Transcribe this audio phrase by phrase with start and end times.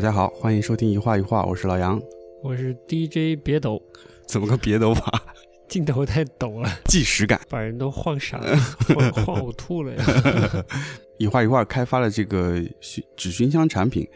[0.00, 2.00] 大家好，欢迎收听一画一画，我是老杨。
[2.42, 3.78] 我是 DJ 别抖，
[4.26, 5.22] 怎么个别抖法？
[5.68, 7.38] 镜头太抖了，即时感。
[7.50, 8.56] 把人都晃傻了，
[8.96, 10.64] 晃晃呕吐了呀！
[11.20, 14.08] 一画一画开发了这个熏纸熏香产品，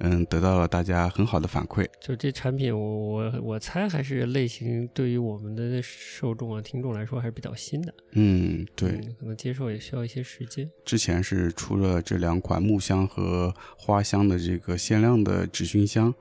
[0.00, 1.86] 嗯，得到了大家很好的反馈。
[2.00, 7.94] 就这产品，我我我猜还是类型对于我们的受众啊、听众来说还是比较新的。
[8.12, 10.70] 嗯，对，嗯可能接受也需要一些时间。
[10.84, 16.14] 之前是出了这两款木香和花香的这个限量的纸熏香，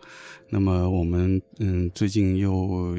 [0.50, 2.98] 那么我们嗯最近又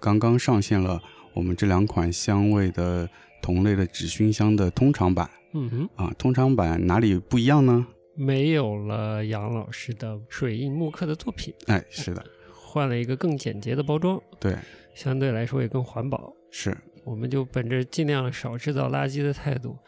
[0.00, 1.00] 刚刚上线了
[1.34, 3.08] 我们这两款香味的
[3.40, 7.86] 同类的纸熏香的通常版嗯哼，啊，通常版哪里不一样呢？
[8.14, 14.56] 没有了杨老师的水印木刻的作品，哎，是的，换了一个更简洁的包装，对，
[14.94, 16.32] 相对来说也更环保。
[16.50, 19.78] 是，我们就本着尽量少制造垃圾的态度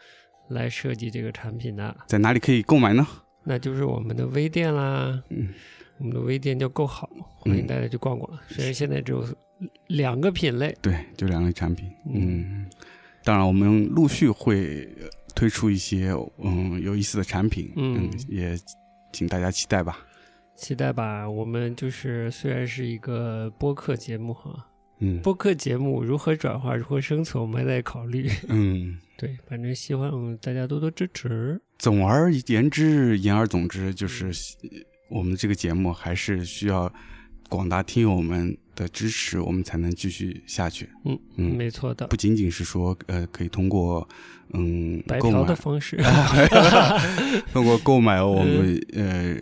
[0.49, 1.95] 来设计这个产品的。
[2.07, 3.05] 在哪里可以购买呢？
[3.43, 5.23] 那就是我们的微店啦。
[5.29, 5.53] 嗯，
[5.99, 7.07] 我们的微店叫够好，
[7.37, 8.39] 欢迎大家去逛逛。
[8.47, 9.23] 虽然现在只有
[9.87, 11.91] 两个品类，对，就两类产品。
[12.11, 12.65] 嗯，
[13.23, 18.57] 当然我们陆续会呃推出一些嗯有意思的产品，嗯也
[19.11, 19.99] 请大家期待吧。
[20.55, 21.29] 期待吧。
[21.29, 24.65] 我们就是虽然是一个播客节目哈，
[24.99, 28.29] 嗯播客节目如何转化、如何生存，我们还在考虑。
[28.47, 31.61] 嗯， 对，反正希望大家多多支持。
[31.77, 36.91] 总而言之，言而总之，就是呃我们这个节目还是需要
[37.49, 40.89] 广大听友们的支持，我们才能继续下去。
[41.05, 42.07] 嗯嗯，没错的。
[42.07, 44.07] 不，仅仅是说呃可以通过
[44.53, 45.97] 嗯购买白嫖的方式。
[47.53, 49.37] 通过购买我们、呃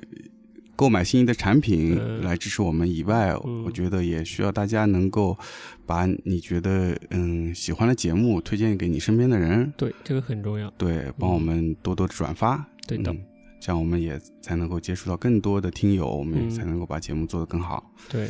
[0.76, 2.23] 购买心仪的产品嗯。
[2.23, 3.64] 来支持我们以外，嗯。
[3.64, 5.38] 我觉得也需要大家能够
[5.86, 10.70] 把你觉得嗯喜欢的节目推荐给你身边的人，对，这个很重要。
[10.72, 13.23] 对，帮我们多多的转发，对的，嗯
[13.60, 16.49] 这样我们也才能够接触到更多的听友，我们也嗯。
[16.49, 17.93] 才能够把节目做得更好。
[18.10, 18.27] 对，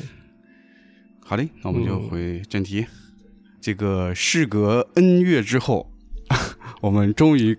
[1.26, 2.86] 好嘞，那我们就嗯回正题。
[3.62, 5.90] 这个事隔 N 月之后，
[6.82, 7.58] 我们终于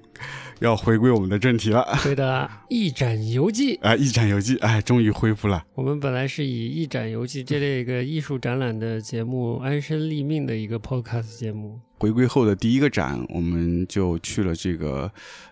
[0.60, 1.84] 要回归我们的正题了。
[2.02, 3.76] 对的，一展游记。
[3.76, 5.64] 啊，一展游记，哎，终于恢复了。
[5.74, 15.10] 我们本来是以一展游记这类一个艺术展览的节目安身立命的一个 podcast 节目，回归后的第一个展，我们就去了这个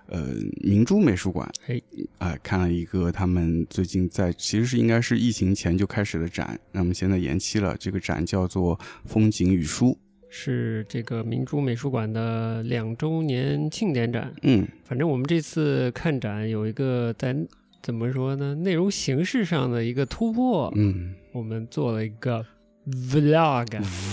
[0.08, 1.80] 呃明珠美术馆，哎，
[2.18, 7.74] 啊、看了一个他们最近在其实是应该是疫情前就开始的展，那么现在延期了。
[7.78, 8.76] 这个展叫做
[9.06, 9.86] 《风景与书》，
[10.28, 14.30] 是这个明珠美术馆的两周年庆典展。
[14.42, 17.34] 嗯，反正我们这次看展有一个在
[17.82, 22.44] 怎么说呢，内容形式上的一个突破，嗯我们做了一个
[22.86, 23.68] vlog。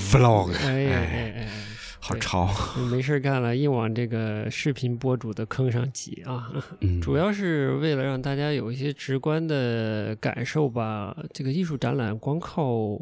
[0.09, 1.78] ，vlog，哎呀哎哎对
[2.09, 6.51] 好潮， 哎，没事儿干了，硬往这个视频博主的坑上挤啊！
[6.81, 11.15] 嗯， 主要是为了让大家有一些直观的感受吧。
[11.31, 12.99] 这个艺术展览光靠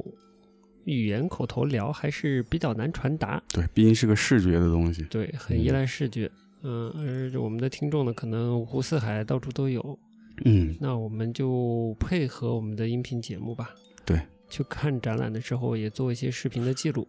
[0.84, 6.30] 语言口头聊还是比较难传达，对，毕竟是个视觉的东西，对，很依赖视觉。
[6.64, 9.98] 嗯，而我们的听众呢，可能五湖四海到处都有，
[10.44, 13.70] 嗯，那我们就配合我们的音频节目吧。
[14.06, 14.20] 对，
[14.50, 17.08] 去看展览的时候也做一些视频的记录。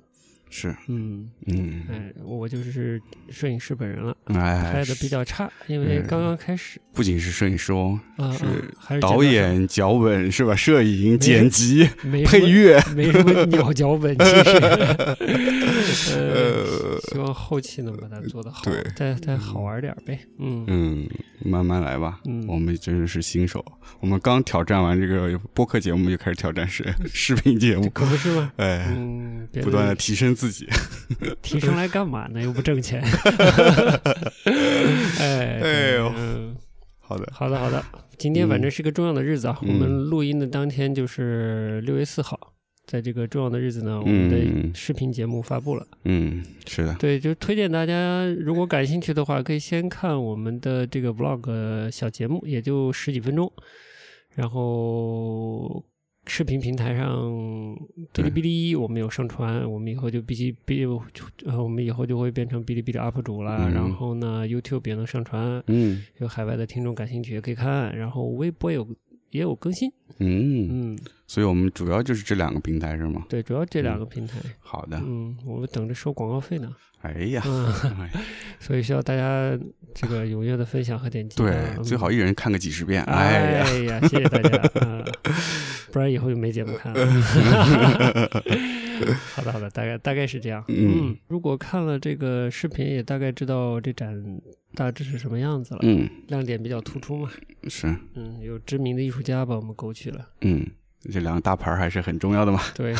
[0.50, 3.00] 是，嗯，嗯，哎，我就是
[3.31, 4.16] 摄影师本人了。
[4.26, 6.06] 哎，拍的比较差，因为嗯。
[6.09, 10.56] 刚刚开始不仅是摄影师哦，啊，是导演、脚本是吧？
[10.56, 11.88] 摄影、剪辑、
[12.26, 14.42] 配乐，没什么鸟脚本，其实，
[16.15, 18.82] 呃，希望后期能把它做得好，对。
[18.97, 20.65] 再再好玩点儿呗，嗯。
[20.66, 21.09] 嗯，
[21.44, 22.21] 慢慢来吧。
[22.26, 22.44] 嗯。
[22.47, 23.65] 我们真的是新手，
[24.00, 28.53] 我们刚挑战完这个播客节目，就开始挑战视视频节目，可不是吗？
[28.56, 30.66] 哎，嗯，不断的提升自己。
[31.43, 32.43] 提升来干嘛呢？
[32.43, 33.03] 又不挣钱，
[35.19, 36.12] 哎哎呦。
[36.16, 36.57] 嗯。
[37.01, 37.83] 好的，好的好的，
[38.18, 39.68] 今天反正是个重要的日子啊，嗯。
[39.68, 42.53] 我们录音的当天就是六月四号。
[42.89, 45.87] 在这个重要的日子呢，我们嗯的视频节目发布了。
[46.05, 53.53] 嗯，是的，对，就推荐大家，如果感兴趣的话，可以先看我们的这个 vlog 小节目，也就十几分钟。
[54.35, 55.85] 然后
[56.27, 57.77] 视频平台上，
[58.15, 60.89] 哔哩哔哩我们有上传，我们以后就必须哔，
[61.45, 63.67] 呃，我们以后就会变成哔哩哔哩 UP 主啦。
[63.69, 67.95] 嗯然后呢，YouTube 也能上传，嗯有海外的听众感兴趣也可以看。
[67.95, 68.89] 然后微博有
[69.31, 69.91] 也有更新，
[70.21, 73.27] 嗯，嗯，所以我们主要就是这两个平台是吗？
[73.28, 76.75] 对，主要这两个平台，好的，嗯，我们等着收广告费呢。
[77.03, 77.42] 哎呀，
[78.59, 79.57] 所以需要大家
[79.95, 81.47] 这个踊跃的分享和点击啊。
[81.47, 83.04] 对，嗯最好一人看个几十遍。
[83.04, 85.04] 哎哎呀，呀，谢谢大家，啊
[85.92, 87.07] 不然以后就没节目看了。
[89.36, 90.65] 好的，好的，大概大概是这样。
[90.66, 94.41] 嗯如果看了这个视频，也大概知道这展
[94.75, 95.80] 大致是什么样子了。
[95.83, 97.30] 嗯，亮点比较突出嘛。
[97.69, 100.28] 是，嗯，有知名的艺术家把我们勾去了。
[100.41, 100.66] 嗯，
[101.12, 102.60] 这两个大牌还是很重要的嘛。
[102.74, 102.95] 对，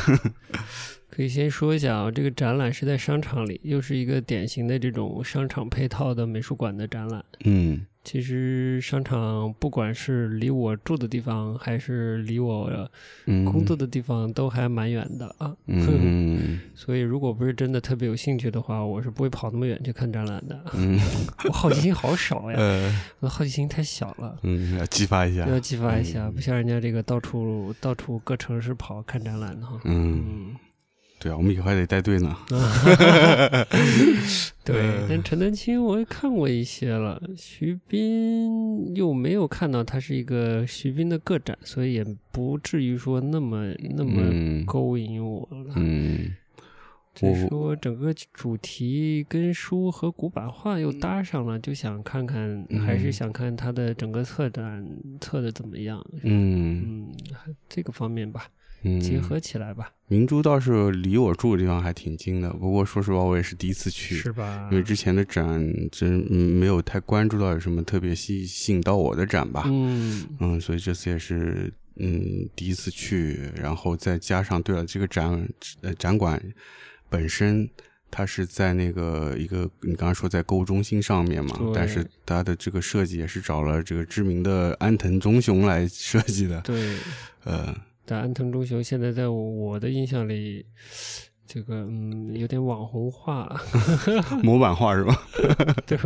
[1.10, 7.24] 可以先说一下啊，这个展览是在商场里，又是一个典型的这种商场配套的美术馆的展览。
[7.44, 12.70] 嗯其实商场不管是离我住的地方，还是离我
[13.26, 15.55] 嗯，工作的地方，都还蛮远的啊。
[15.66, 20.58] 嗯 所以如果不是真的特别有兴趣的话，我是不会跑那么远去看展览的。
[20.72, 20.99] 嗯
[21.44, 22.90] 我好奇心好少呀，呃
[23.20, 24.38] 我的好奇心太小了。
[24.43, 25.46] 嗯，要激发一下。
[25.46, 29.78] 要激发一下，嗯不像人家这个到处到处各城市跑看展览的哈。
[29.84, 30.56] 嗯，嗯，
[31.20, 32.36] 对啊，我们以后还得带队呢。
[34.64, 44.64] 对呃，但陈丹青我也看过一些了，徐斌又没有看到他是一个徐斌的个展，所以也不至于说那么那么嗯。
[44.66, 45.72] 勾引我了。
[45.76, 46.34] 嗯。
[47.14, 54.86] 只是说整个主题跟书和古版画又搭上了，就想看看，还是嗯想看他的整个策展
[55.20, 56.00] 策的怎么样。
[56.22, 57.08] 嗯。
[57.08, 57.12] 嗯，
[57.68, 58.46] 这个方面吧，
[58.82, 64.69] 嗯，结合起来吧，明珠倒是离我住的地方还挺近的，不过说实话，我也是第一次去，是吧？
[64.70, 65.60] 因为之前的展
[65.90, 69.64] 真嗯没有太关注到有什么特别吸吸引到我的展吧。
[69.66, 75.48] 嗯嗯，所以这次也是嗯第一次去，然后再加上对了，这个展
[75.80, 76.40] 呃展馆
[77.08, 77.69] 本身
[78.12, 86.96] 它是在那个一个你刚刚说在购物中心上面嘛，但是它的这个设计也是找了这个知名的安藤忠雄来设计的，对。
[87.42, 87.75] 呃
[88.10, 90.64] 但安藤忠雄现在在我的印象里，
[91.46, 93.55] 这个嗯有点网红化，
[94.43, 95.14] 模板化是吧？
[95.87, 95.99] 对，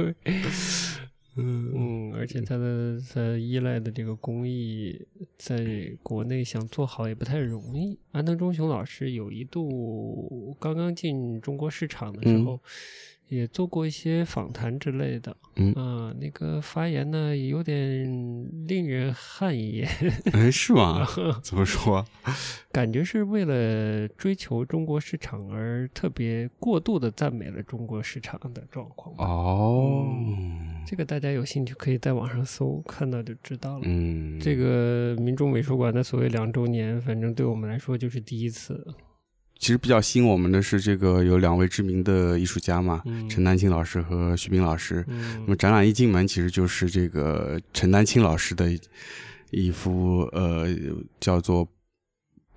[1.37, 5.01] 嗯嗯，而且他的他依赖的这个工艺，
[5.39, 5.65] 在
[6.03, 7.97] 国内想做好也不太容易。
[8.11, 12.61] 安藤忠雄老师有一度刚刚进中国市场的时嗯候，
[13.33, 18.05] 也做过一些访谈之类的，嗯啊，那个发言呢有点
[18.69, 19.89] 令人汗颜。
[20.35, 21.07] 哎，是吗？
[21.43, 22.05] 怎么说？
[22.71, 29.25] 感觉是为了追求中国市场而特别过度的赞美了中国市场的状况吧。
[29.25, 30.07] 哦，
[30.87, 33.85] 这个大家有兴趣可以在网上搜，看到就知道了。
[33.87, 38.87] 嗯，这个民众美术馆的所谓两周年，反正对我们来说就是第一次。
[39.63, 43.29] 其实比较吸引我们的是这个有两位知名的艺术家嘛，嗯。
[43.29, 45.05] 陈丹青老师和徐冰老师。
[45.07, 48.77] 那嗯么展览一进门，其实就是这个陈丹青老师的
[49.53, 50.67] 一幅呃
[51.21, 51.65] 叫做《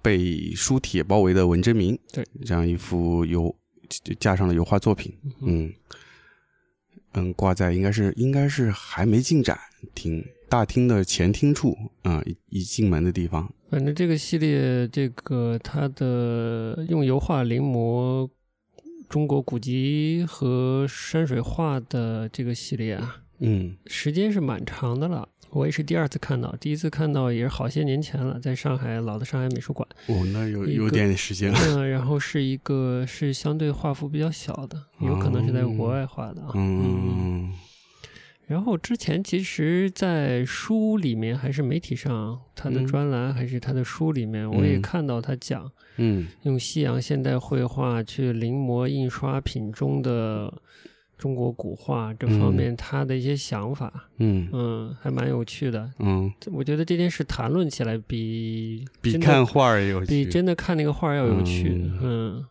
[0.01, 2.25] 被书帖包围的文征明》对。
[2.43, 3.55] 这样一幅油
[4.19, 5.71] 架上的油画作品，嗯
[7.13, 9.55] 嗯，挂在应该是应该是还没进展
[9.93, 18.29] 厅大厅的前厅处啊、一一进门的地方，反正这个系列，这个它的用油画临摹
[19.09, 25.27] 中国古籍和山水画的这个系列啊，嗯时间是蛮长的了。
[25.49, 29.85] 我也是第二次看到，第一次看到也是好些年前了，在上海老的上海美术馆。
[30.07, 36.51] 哦，那有有点时间了，嗯，然后是一个是相对画幅比较小的，有可能是在国外画的啊。
[36.55, 37.51] 嗯
[38.47, 42.87] 然后之前其实，在书里面还是媒体上，他的嗯。
[42.87, 44.81] 专栏还是他的书里面，我也嗯。
[44.81, 46.27] 看到他讲嗯。
[46.43, 50.53] 用西洋现代绘画去临摹印刷品中的
[51.17, 52.53] 中国古画这方嗯。
[52.53, 54.47] 面他的一些想法，嗯。
[54.53, 55.89] 嗯，还蛮有趣的。
[55.99, 61.99] 嗯，我觉得这件事谈论起来比比看画儿也有比真的看那个画儿要有趣，嗯。
[62.03, 62.45] 嗯。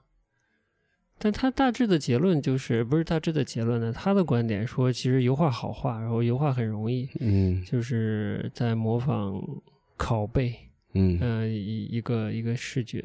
[1.18, 3.92] 但他大致的结论就是，不是大致的结论呢？
[3.92, 9.40] 他的观点说，其实油画好画，然后油画很容易，嗯就是在模仿
[9.96, 10.54] 拷贝，
[10.92, 13.02] 嗯呃，一一个一个视觉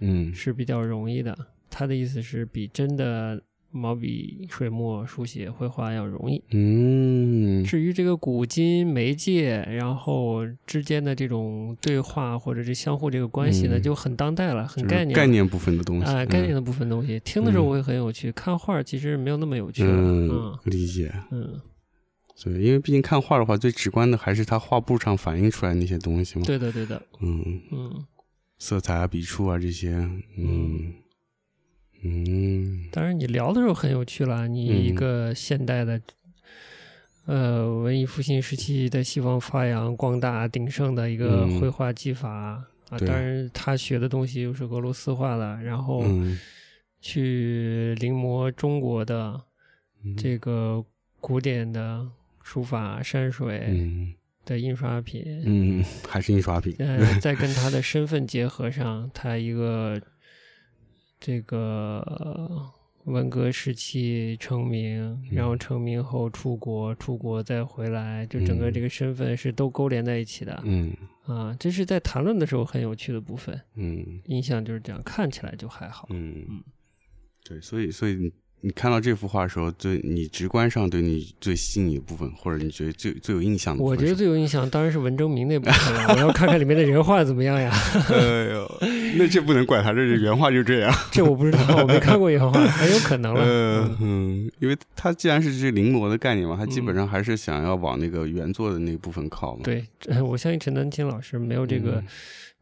[0.00, 1.36] 嗯是比较容易的。
[1.70, 3.42] 他的意思是比真的
[3.74, 6.42] 毛笔、水墨、书写、绘画要容易。
[6.52, 7.62] 嗯。
[7.64, 13.82] 至于这个古今媒介，然后之间的这种对话或者是相互这个关系呢，嗯。
[13.82, 15.14] 就很当代了，很概念了。
[15.14, 21.12] 概念部分的东西啊、概念嗯的部分东西，听的时候嗯会很有趣，看画儿其实没有那么有趣嗯理解。
[21.30, 21.60] 嗯，
[22.42, 26.44] 对，因为毕竟看画的话，最直观的还是它画布上反映出来那些东西嘛。
[26.46, 28.04] 对的对的，嗯，嗯，
[28.58, 29.90] 色彩啊、笔触啊这些，
[30.38, 30.92] 嗯
[32.04, 32.86] 嗯。
[32.92, 34.94] 当然你聊的时候很有趣了，你一嗯。
[34.94, 36.00] 个现代的。
[37.26, 41.58] 呃，文艺复兴时期在西方发扬光大鼎盛的一个嗯。
[41.58, 46.38] 绘画技法、啊，当然他学的东西又是俄罗斯画的，然后嗯。
[47.00, 49.40] 去临摹中国的
[50.02, 50.14] 嗯。
[50.16, 50.84] 这个
[51.18, 52.06] 古典的
[52.42, 54.12] 书法、山水嗯。
[54.44, 56.76] 的印刷品，嗯，还是印刷品。
[56.78, 59.98] 呃，再跟他的身份结合上，他一个
[61.24, 62.70] 这个
[63.04, 70.60] 文革时期成名，然后成名后出国，出国再回来，就整个这个身份是都勾连在一起的。
[70.66, 73.58] 嗯啊，这是在谈论的时候很有趣的部分。
[73.74, 76.06] 嗯印象就是这样，看起来就还好。
[76.10, 76.62] 嗯，
[77.42, 78.30] 对，所以所以
[78.64, 87.70] 你你看到这幅画的时候，对你直观上对你最吸引的部分，或者你觉得最最有印象的我觉得最有印象当然是文征明那部分了，我要看看里面的人画怎么样呀。
[88.08, 88.78] 哎呦，
[89.18, 90.94] 那这不能怪他，这是原画就这样。
[91.12, 93.42] 这我不知道，我没看过原画，很有可能了。
[93.44, 99.60] 呃嗯，因为他既然是这临摹的概念嘛，他基本上还是想要往那个原作的那部分靠嘛。
[99.62, 102.04] 对，呃我相信陈丹青老师没有这个嗯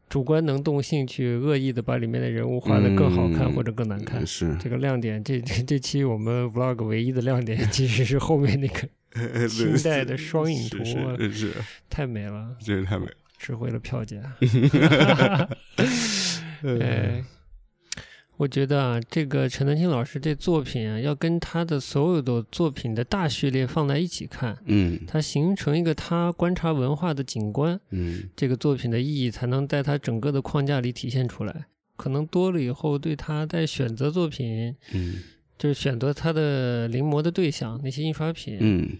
[0.09, 4.27] 主观能动性去恶意的把里面的人物画的更好看嗯或者更难看嗯。
[4.27, 8.87] 是这个亮点，这这这期我们 vlog 唯一的亮点 其实是后面那个
[9.47, 11.53] 清代的双影图啊是是是，
[11.89, 13.11] 太美了，这是太美了。
[13.37, 14.19] 值回了票价。
[18.43, 24.99] 我觉得啊，这个陈丹青老师这作品啊，要跟他的所有的作品的大序列放在一起看，嗯。
[25.07, 28.29] 它形成一个他观察文化的景观，嗯。
[28.35, 31.67] 这个作品的意义才能在他整个的框架里体现出来。
[31.95, 35.23] 可能多了以后，对他在选择作品，嗯。
[35.57, 38.97] 就是选择他的临摹的对象，那些印刷品，嗯。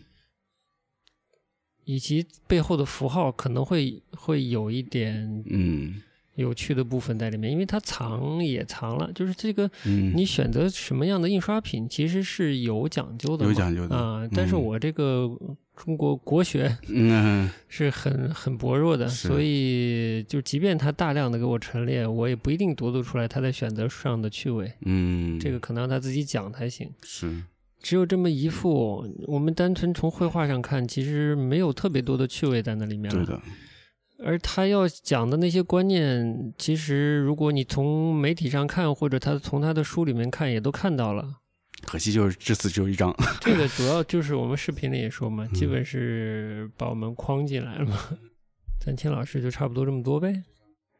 [1.83, 6.01] 以及背后的符号，可能会会有一点嗯
[6.35, 14.27] 有趣的部分在里面，因为它藏也藏了，就是这个嗯，你选择什么样的印刷品，其实是有讲究的，有讲究的啊。
[14.33, 15.29] 但是嗯我这个
[15.75, 24.71] 中国国学嗯 是很很薄弱的，所以就即便他大量的给我陈列，我也不一定读得出来他在选择上的趣味。
[24.85, 26.89] 嗯，这个可能要他自己讲才行。
[27.03, 27.43] 是
[27.81, 33.25] 只有这么一幅，我们单纯从绘画上看，其实没有特别多的趣味在那里面了。
[33.25, 33.41] 对的，
[34.25, 41.39] 而他要讲的那些观念，其实如果你从媒体上看，或者他从他的书里面看，也都看到了。
[41.85, 43.13] 可惜就是这次只有一张。
[43.41, 47.97] 这个主要就是我们视频里也说嘛，嗯基本是把我们框进来了嘛。
[48.79, 50.43] 咱青老师就差不多这么多呗。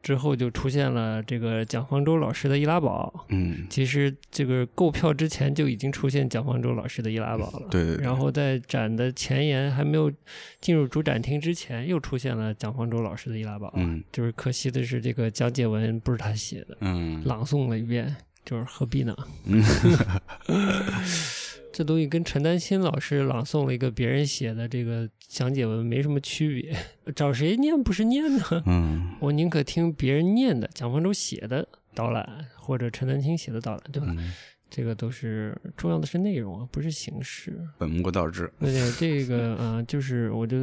[0.04, 3.24] 之后就出现了这个蒋方舟老师的易拉宝。
[3.30, 7.68] 嗯，其实这个购票之前就已经出现蒋方舟老师的易拉宝了。
[7.70, 10.12] 对对对然后在展的前沿还没有
[10.60, 13.72] 进入主展厅之前，又出现了蒋方舟老师的易拉宝。
[13.76, 19.16] 嗯就是可惜的是，这个讲解文不是他写的，嗯朗诵了一遍，就是何必呢？
[19.46, 19.64] 嗯
[21.76, 26.76] 这东西跟陈丹青老师朗诵了一个别人写的这个讲解文没什么区别，
[27.16, 28.62] 找谁念不是念呢？
[28.66, 34.06] 嗯 我宁可听别人念的蒋方舟写的导览，或者陈丹青写的导览，对吧？
[34.16, 34.32] 嗯，
[34.70, 37.58] 这个都是重要的是内容啊，不是形式。
[37.76, 38.48] 本末倒置。
[38.60, 40.58] 而且这个啊、就是我就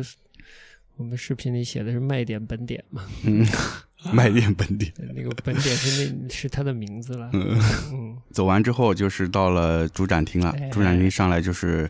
[0.95, 3.45] 我们视频里写的是卖点本点嘛，嗯，
[4.11, 4.91] 卖点本店。
[5.15, 7.29] 那个本点是那是他的名字了。
[7.33, 7.59] 嗯，
[7.93, 10.69] 嗯， 走完之后就是到了主展厅了哎。
[10.69, 11.89] 主展厅上来就是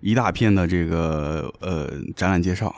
[0.00, 2.74] 一大片的这个呃展览介绍，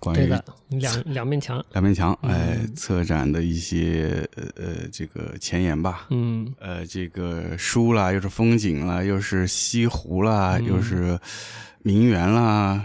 [0.00, 1.64] 关于对的，两两面墙。
[1.72, 6.06] 两面墙，哎，嗯策展的一些呃呃这个前言吧。
[6.10, 11.18] 嗯呃，这个书啦，又是风景啦，又是西湖啦，嗯又是
[11.84, 12.84] 名园啦，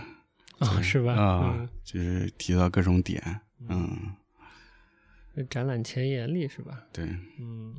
[0.59, 1.13] 啊，是吧？
[1.13, 3.21] 啊，嗯就是提到各种点，
[3.69, 4.26] 嗯，这
[5.45, 6.85] 展览前言里是吧？
[6.91, 7.05] 对，
[7.39, 7.75] 嗯，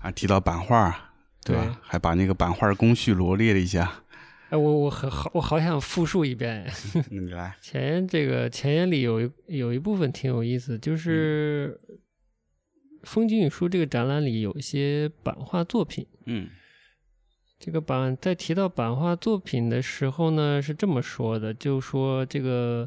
[0.00, 1.12] 啊提到版画，
[1.44, 1.64] 对吧？
[1.64, 4.02] 对还把那个版画工序罗列了一下。
[4.50, 6.70] 哎，我我很好，我好想复述一遍。
[7.10, 11.80] 你来，前言这个前言里有一有一部分挺有意思，就是
[13.02, 16.06] 《风景与书》这个展览里有一些版画作品。
[16.26, 16.48] 嗯
[17.58, 22.86] 这个版在提到版画作品的时候呢，是这么说的，就说这个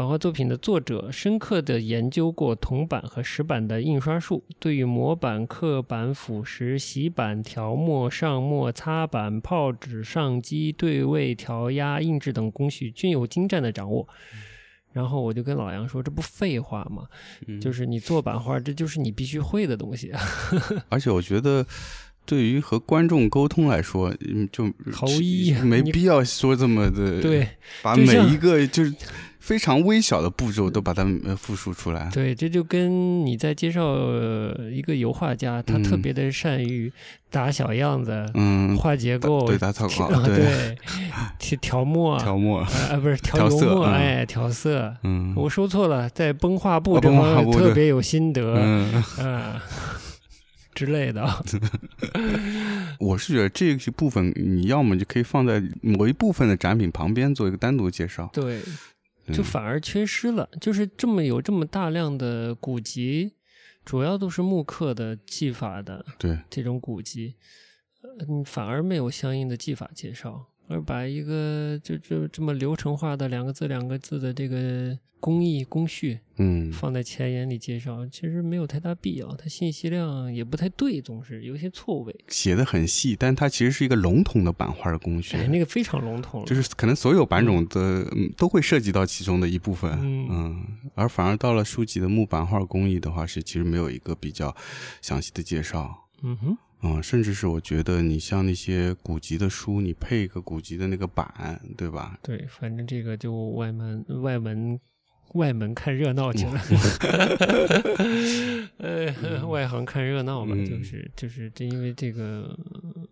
[0.00, 14.08] 版画作品的作者深刻地研究过铜版和石版的印刷术，对于模板、刻板、腐蚀、洗版、调墨、上墨、擦版、泡纸、上机、对位、调压、印制等工序均有精湛的掌握。
[14.94, 17.06] 然后我就跟老杨说：“这不废话吗？
[17.46, 20.22] 嗯，就是你做版画，这就是你必须会的东西啊。
[20.88, 21.66] 而且我觉得。
[22.26, 27.48] 对于和观众沟通来说，嗯，就毫无意义没必要说这么的，对，
[27.82, 28.94] 把每一个就是
[29.50, 32.08] 非常微小的步骤都把它呃复述出来。
[32.12, 36.92] 对，这就跟你在介绍呃一个油画家，他特嗯别的善于
[37.30, 40.76] 打小样子、嗯，画结构，对打草稿对。
[41.40, 44.94] 去， 调调墨，调墨，啊啊不是 调油墨，哎，调色。
[45.02, 49.60] 嗯，我说错了，在崩画布哦这特别有心得，嗯，啊
[50.76, 51.28] 之类的。
[53.00, 58.62] 我是觉得这个部分你要么就可以放在某一部分的展品旁边做一个单独介绍，对，嗯
[59.32, 60.48] 就反而缺失了。
[60.60, 63.32] 就是这么有这么大量的古籍，
[63.84, 67.36] 主要都是木刻的技法的，对，这种古籍，
[68.28, 90.64] 嗯，反而没有相应的技法介绍，而把一个就就这么流程化的两个字两个字的这个工艺工序嗯，放在前言里介绍，其实没有太大必要，它信息量也不太对，总是有些错位，写的很细，但它其实是一个笼统的版画的工序，哎，那个非常笼统，就是可能所有版种的、嗯都会涉及到其中的一部分，嗯。
[90.94, 94.54] 而反而到了书籍的木版画工艺的话，是其实没有一个比较
[95.02, 96.08] 详细的介绍。
[96.22, 102.18] 嗯哼，嗯，甚至是我觉得你像那些古籍的书，你配一个古籍的那个版，对吧？
[102.22, 104.80] 对，反正这个就外门外门
[105.34, 106.60] 外门看热闹去了，
[108.78, 110.64] 呃， 外行看热闹吧，嗯。
[110.66, 112.56] 就是就是这，因为这个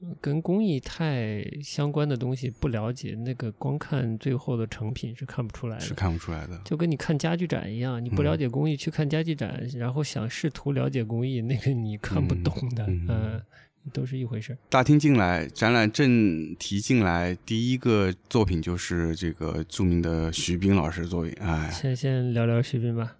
[0.01, 5.85] 呃跟工艺太相关的东西不了解，那个光看最后的成品是看不出来的。
[5.85, 6.61] 是看不出来的。
[6.65, 8.39] 就跟你看家具展一样，你不了嗯。
[8.39, 12.43] 解工艺去看家具展，然后想试图了解工艺，那个你看不嗯。
[12.43, 13.07] 懂的，嗯。
[13.09, 13.43] 呃，
[13.89, 14.57] 都是一回事。
[14.69, 23.17] 大厅进来，展览正题进来，第一个作品就是这个著名的徐冰老师的作品，哎，先先聊聊徐冰吧。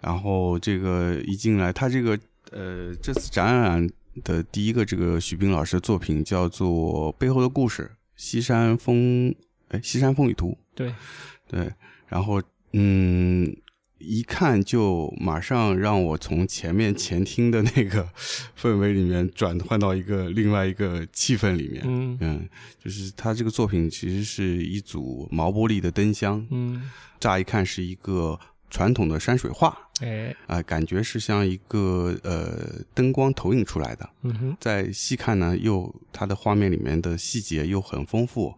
[0.00, 2.18] 然后这个一进来，他这个
[2.52, 3.88] 呃这次展览
[4.22, 9.34] 的第一个这个徐冰老师的作品叫做《背后的故事：西山风
[9.68, 10.94] 哎西山风雨图》，对，
[11.48, 11.72] 对，
[12.06, 13.56] 然后嗯，
[14.06, 18.08] 一看就马上让我从前面前厅的那个
[18.60, 21.82] 氛围里面转换到一个另外一个气氛里面。
[21.86, 22.48] 嗯嗯，
[22.82, 28.38] 就是他这个作品其实是一组毛玻璃的灯箱，嗯，乍一看是一个
[28.70, 34.10] 传统的山水画哎，啊、感觉是像一个呃灯光投影出来的。
[34.22, 38.54] 嗯哼，再细看呢，又它的画面里面的细节又很丰富，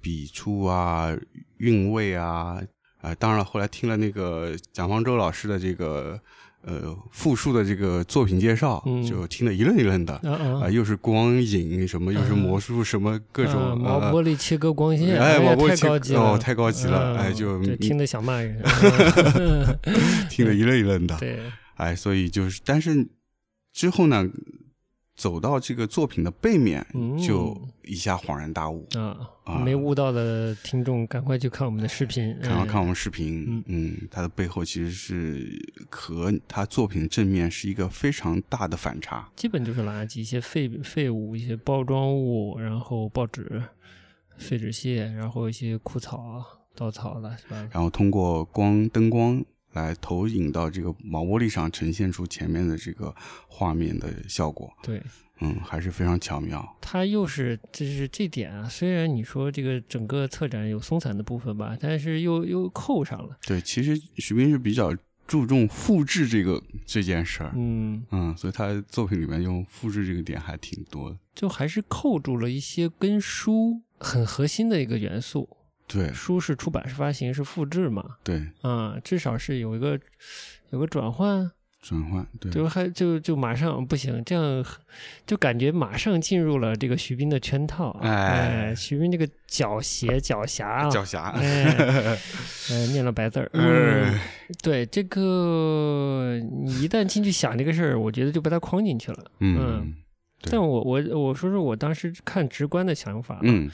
[0.00, 1.16] 笔触啊、
[1.58, 2.60] 韵味啊，
[3.00, 6.20] 啊、当然了，后来听了那个蒋方舟老师的这个
[6.62, 10.14] 呃复述的这个作品介绍，嗯就听得一愣一愣的。
[10.16, 18.60] 啊又是光影什么，又是魔术什么，各种、啊毛呃玻璃切割光线，哎，呀毛玻璃切太高级了，哦，太高级了，嗯哎，就听得想骂人。
[19.36, 19.78] 嗯
[20.28, 21.40] 听得一愣一愣的，对，
[21.76, 23.06] 哎，所以就是，但是
[23.72, 24.28] 之后呢，
[25.20, 27.54] 走到这个作品的背面，嗯就
[27.84, 28.86] 一下恍然大悟。
[28.96, 35.46] 啊，啊没悟到的听众赶快去看我们的视频， 哎看完看我们视频嗯，嗯，它的背后其实是
[35.90, 39.28] 和它作品正面是一个非常大的反差。
[39.36, 43.62] 基本就是垃圾，一些废废物，一些包装物，然后报纸、
[44.38, 46.42] 废纸屑，然后一些枯草、
[46.74, 47.68] 稻草了，是吧？
[47.70, 53.14] 然后通过光灯光来投影到这个毛玻璃上，呈现出前面的这个
[53.48, 55.02] 画面的效果，对，
[55.40, 56.76] 嗯，还是非常巧妙。
[56.80, 71.16] 它又是就是这点啊，虽然你说这个整个策展有松散的部分吧，但是又又扣上了，对，其实徐冰是比较注重复制这个这件事儿，嗯，嗯，所以他作品里面用复制这个点还挺多的。
[71.34, 75.48] 就还是扣住了一些跟书很核心的一个元素。
[75.92, 79.98] 对书是出版是发行是复制嘛，对，啊、至少是有一个
[80.70, 81.50] 有个转换，
[81.82, 84.64] 转换对就还就就马上不行，这样
[85.26, 88.08] 就感觉马上进入了这个徐斌的圈套啊！
[88.08, 91.64] 哎徐斌这个狡黠狡黠啊，狡黠，哎，
[92.70, 93.50] 呃，念了白字儿。
[93.54, 94.20] 嗯，哎，
[94.62, 99.24] 对这个，你一旦进去想这个事儿，我觉得就被他框进去了。
[99.40, 99.94] 嗯
[100.42, 103.70] 对但我我我说说我当时看直观的想法，嗯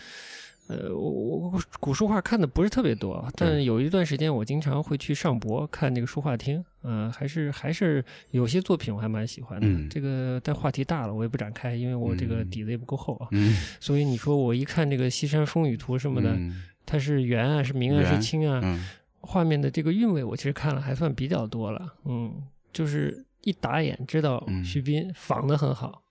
[0.68, 9.66] 呃，我我我古书画看的不是特别多，但有一段时间我经常会去上博看那个书画厅，嗯、还是还是有些作品我还蛮喜欢的。
[9.66, 13.28] 嗯这个但话题大了，我也不展开，因为我这个嗯底子也不够厚啊。
[13.30, 18.84] 嗯所以你说我一看这个《西山风雨图》什么的，嗯它是圆啊，是明啊，是清啊，嗯
[19.20, 21.94] 画面的这个韵味，我其实看了还算比较多了。
[22.04, 26.02] 嗯，就是一打眼知道嗯徐斌仿的很好，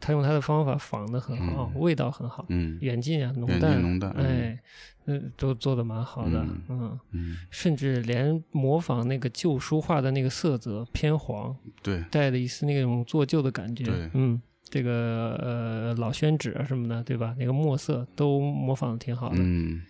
[0.00, 1.80] 他用他的方法仿的很好，嗯。
[1.80, 2.44] 味道很好。
[2.48, 2.78] 嗯。
[2.80, 4.24] 远近啊，浓淡，近浓淡嗯。
[4.26, 4.62] 哎，
[5.06, 7.36] 嗯，都做的蛮好的，嗯。
[7.50, 17.34] 甚至连模仿那个旧书画的那个色泽偏黄，对，带了一丝那种做旧的感觉对，嗯，这个呃老宣纸啊什么的，对吧？
[17.38, 19.80] 那个墨色都模仿的挺好的，嗯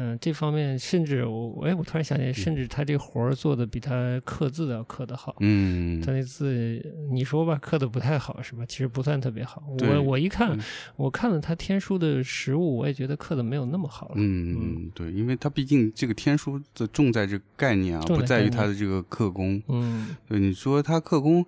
[0.00, 5.36] 嗯，这方面甚至我，哎，我突然想起来，甚至他这活儿做的比他刻字要刻的好。
[5.40, 8.64] 嗯他那字，你说吧，刻的不太好是吧？
[8.66, 9.62] 其实不算特别好。
[9.80, 10.60] 我我一看嗯，
[10.96, 14.14] 我看了他天书的实物，我也觉得刻的没有那么好了。
[14.16, 19.62] 嗯，对，因为他毕竟这个天书的重在这个概念啊，不在于他的这个刻工。
[19.68, 21.44] 嗯，对，你说他刻工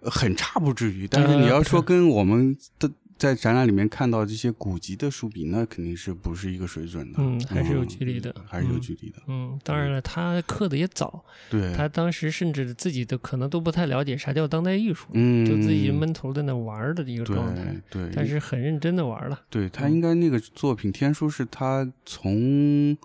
[0.00, 7.18] 呃很差不至于，但是你要说跟我们的在展览里面看到这些古籍的书笔，那肯定是不是一个水准的。
[7.18, 9.22] 嗯，还是有距离的，还是有距离的。
[9.26, 19.40] 嗯，当然了，他刻的也早，对，他当时甚至自己都可能都不太了解啥叫当代艺术，嗯，就自己闷头在那玩的一个状态，对，但是很认真的玩了。
[19.48, 22.96] 对他应该那个作品《天书》是他从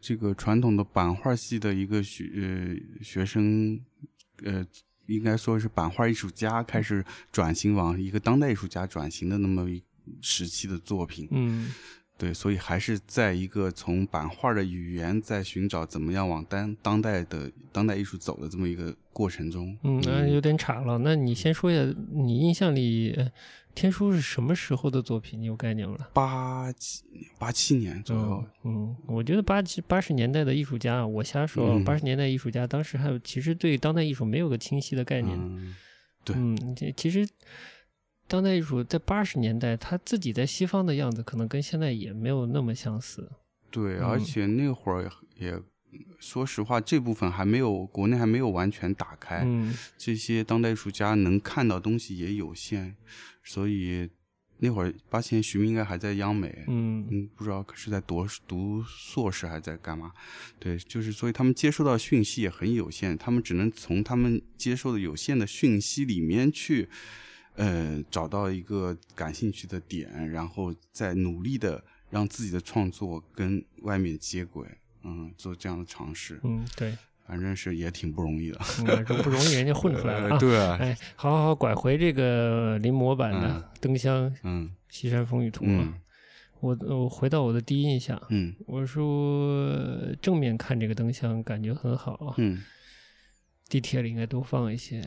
[0.00, 3.80] 这个传统的版画系的一个学呃学生，
[4.44, 4.64] 呃。
[5.06, 9.82] 应该说是版画艺术家开始转型往一个当代艺术家转型的那么一
[10.20, 11.72] 时期的作品，嗯，
[12.18, 19.76] 对，所以还是在一个从版画的语言在寻找怎么样往当当代的当代艺术走的这么一个过程中。
[19.82, 23.16] 嗯，那有点岔了，那你先说一下你印象里。
[23.74, 25.38] 天书是什么时候的作品？
[25.38, 25.98] 你有概念吗？
[26.14, 27.04] 八七
[27.38, 28.42] 八七年左右。
[28.64, 31.78] 嗯，我觉得八七八十年代的艺术家，我瞎说。
[31.80, 35.38] 八十年代艺术家当时还有，其实对当代艺术没有个清晰的概念。
[36.24, 36.56] 对，嗯，
[36.96, 37.28] 其实
[38.26, 43.30] 当代艺术在八十年代，他自己在西方的样子，可能跟现在也没有那么相似。
[43.70, 45.62] 对，而且那会儿也。
[46.18, 52.94] 说实话，这部分还没有国内还没有完全打开，嗯，这些当代艺术家能看到东西也有限，
[53.42, 54.10] 所以
[54.58, 60.12] 那会儿八七年徐明应该还在央美，嗯嗯，不知道是在读读硕士还是在干嘛，
[60.58, 66.90] 对，就是所以他们接收到讯息也很有限，他们只能从他们接受的有限的讯息里面去，
[67.56, 74.66] 呃，找到一个感兴趣的点，然后再努力的让自己的创作跟外面接轨。
[75.08, 76.92] 嗯，做这样的尝试，嗯，对，
[77.28, 78.58] 反正是也挺不容易的，
[79.06, 80.38] 容不容易人家混出来了 啊？
[80.38, 85.94] 对，哎，好好好，拐回这个临摹版的《灯箱》，嗯，《西山风雨图》啊，
[86.58, 89.72] 我我回到我的第一印象，嗯，我说
[90.20, 92.60] 正面看这个灯箱感觉很好，嗯。
[93.68, 95.00] 地铁里应该多放一些，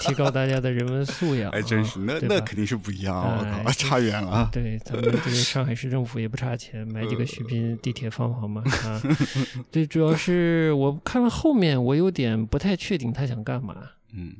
[0.00, 1.50] 提高大家的人文素养。
[1.50, 4.48] 哎，真是，那那肯定是不一样，我靠，差远了。
[4.50, 8.62] 对，咱们这个上海市政府也不差钱，买几个徐斌地铁放放嘛。
[8.84, 9.02] 啊，
[9.70, 13.76] 对主要是我看了后面，我有点不太确定他想干嘛。
[14.14, 14.36] 嗯，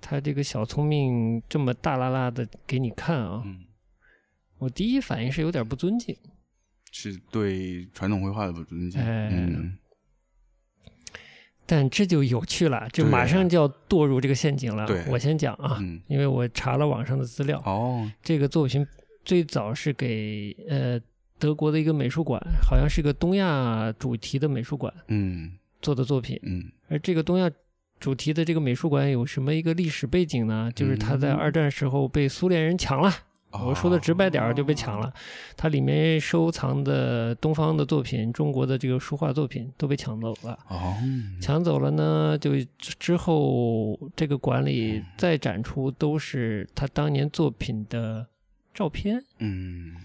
[0.00, 3.44] 他这个小聪明这么大拉拉的给你看啊，
[4.56, 6.16] 我第一反应是有点不尊敬，
[6.92, 8.98] 是对传统绘画的不尊敬。
[9.02, 9.76] 嗯。
[11.70, 14.88] 但这就有趣了，就马上就要堕入这个陷阱了。
[15.08, 15.78] 我先讲啊，
[16.08, 17.62] 因为我查了网上的资料。
[17.64, 18.84] 哦，这个作品
[19.24, 21.00] 最早是给呃
[21.38, 26.36] 德国的一个美术馆，好像是个东亚主题的美术馆，嗯，做的作品。
[26.42, 27.48] 嗯，而这个东亚
[28.00, 30.72] 主题的这个美术馆有什么一个历史背景呢？
[30.74, 33.12] 就是它在二战时候被苏联人抢了。
[33.52, 35.12] 我说的直白点儿就被抢了，
[35.56, 40.56] 它里面收藏的东方的作品、中国的这个书画作品都被抢走了。
[40.68, 40.94] 哦，
[41.42, 48.24] 抢走了呢，就之后这个馆里再展出都是他当年作品的
[48.72, 49.20] 照片。
[49.38, 49.96] 嗯，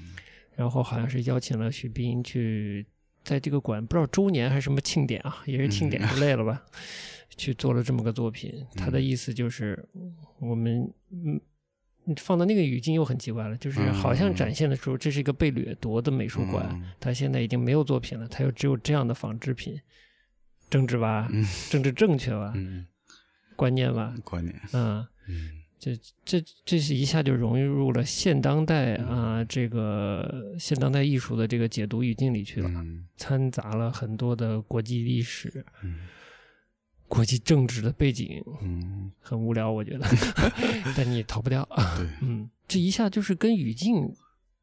[0.56, 2.86] 然后好像是邀请了徐斌去
[3.24, 6.64] 在这个馆，不知道周年还是什么庆典啊，也是庆典之类了吧，
[7.38, 8.66] 去做了这么个作品。
[8.76, 9.88] 他的意思就是
[10.40, 11.40] 我们嗯。
[12.06, 19.80] 你放到那个语境又很奇怪了，就是好像展现的时候，这是一个被掠夺的美术馆，它现在已经没有作品了，它又只有这样的仿制品，
[20.70, 21.30] 政治吧，
[21.70, 22.54] 政治正确吧，
[23.56, 25.06] 观念吧，观念，嗯，
[25.80, 32.70] 这这这是一下就融入了现当代啊，这个现当代艺术的这个解读语境里去了，
[33.18, 35.66] 掺杂了很多的国际历史。
[37.08, 40.08] 国际政治的背景，嗯，很无聊，我觉得，
[40.98, 41.96] 但你也逃不掉啊。
[41.98, 44.12] 对，嗯，这一下就是跟语境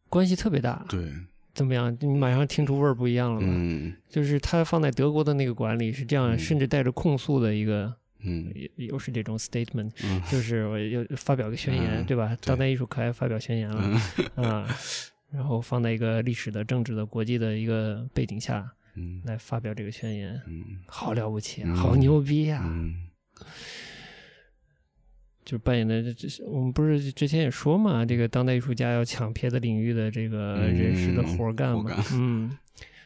[0.09, 0.85] 关系特别大。
[0.89, 1.13] 对，
[1.55, 1.97] 怎么样？
[2.01, 3.47] 你马上听出味儿不一样了吗？
[3.49, 9.91] 嗯，就是他放在德国的那个馆里是这样，甚至带着控诉的一个，嗯，又是这种 statement，
[10.31, 12.37] 就是我又发表个宣言，对吧？
[12.43, 14.01] 当代艺术可爱发表宣言了
[14.35, 14.69] 啊，
[15.31, 18.69] 然后放在一个历史的、政治的、国际的一个背景下。
[18.95, 22.63] 嗯，来发表这个宣言，嗯，好了不起，好牛逼呀！
[22.65, 23.09] 嗯，
[25.45, 31.91] 就扮演的这这，我们不是之前也说嘛，这个当代艺术家要抢别的领域的这个人士的活干嘛？
[32.13, 32.57] 嗯，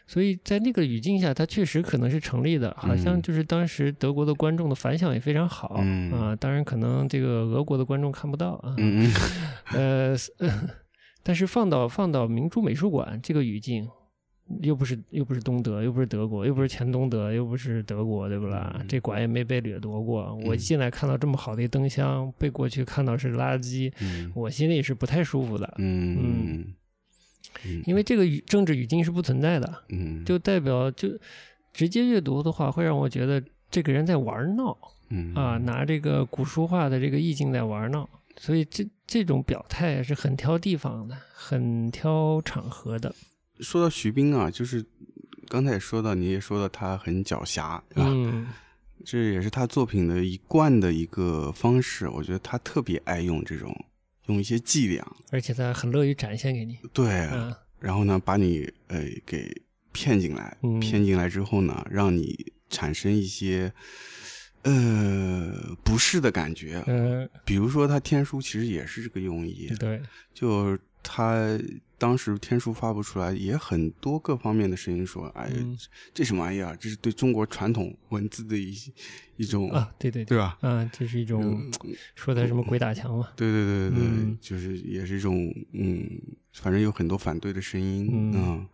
[0.07, 5.68] 所以在那个语境下，它确实可能是成立的，好像就是当时德国的观众的反响也非常好
[6.12, 6.37] 啊。
[6.37, 8.75] 当然，可能这个俄国的观众看不到啊。
[8.79, 9.11] 嗯
[9.72, 10.16] 呃，
[11.22, 13.88] 但是放到放到明珠美术馆这个语境。
[14.63, 18.81] 又不是又不是东德，又不是德国，又不是前东德，又不是德国，对不啦？
[18.89, 20.35] 这馆也没被掠夺过。
[20.45, 23.93] 我进来看到这么好的一灯箱，被过去看到是垃圾，
[24.35, 25.75] 我心里是不太舒服的。
[25.79, 26.65] 嗯
[27.65, 29.83] 嗯，因为这个语政治语境是不存在的。
[29.89, 31.09] 嗯，就代表就
[31.73, 34.77] 直接阅读的话，会让我觉得这个人在玩闹。
[35.09, 38.09] 嗯啊，拿这个古书画的这个意境在玩闹。
[38.39, 43.15] 所以这这种表态是很挑地方的，很挑场合的。
[43.61, 44.85] 说到徐冰啊，就是
[45.49, 48.11] 刚才也说到，你也说到他很狡黠，对吧？
[48.11, 48.47] 嗯
[49.05, 52.09] 这也是他作品的一贯的一个方式。
[52.09, 53.73] 我觉得他特别爱用这种
[54.27, 56.77] 用一些伎俩，而且他很乐于展现给你。
[56.92, 59.49] 对，嗯然后呢，把你呃给
[59.92, 63.73] 骗进来，嗯骗进来之后呢，让你产生一些
[64.62, 66.83] 呃不适的感觉。
[66.88, 70.03] 嗯，比如说，他天书其实也是这个用意，对，
[70.35, 71.57] 就他
[71.99, 75.79] 当时天书发布出来，也很多各方面的声音说，哎呀，嗯
[76.13, 76.77] 这什么玩意儿？
[76.77, 78.75] 这是对中国传统文字的一
[79.37, 80.59] 一种，啊，对对对吧？
[80.61, 81.43] 啊，这是一种
[81.85, 83.29] 嗯说的什么鬼打墙嘛。
[83.37, 86.07] 对对对对对，嗯就是也是一种嗯，
[86.53, 88.69] 反正有很多反对的声音嗯嗯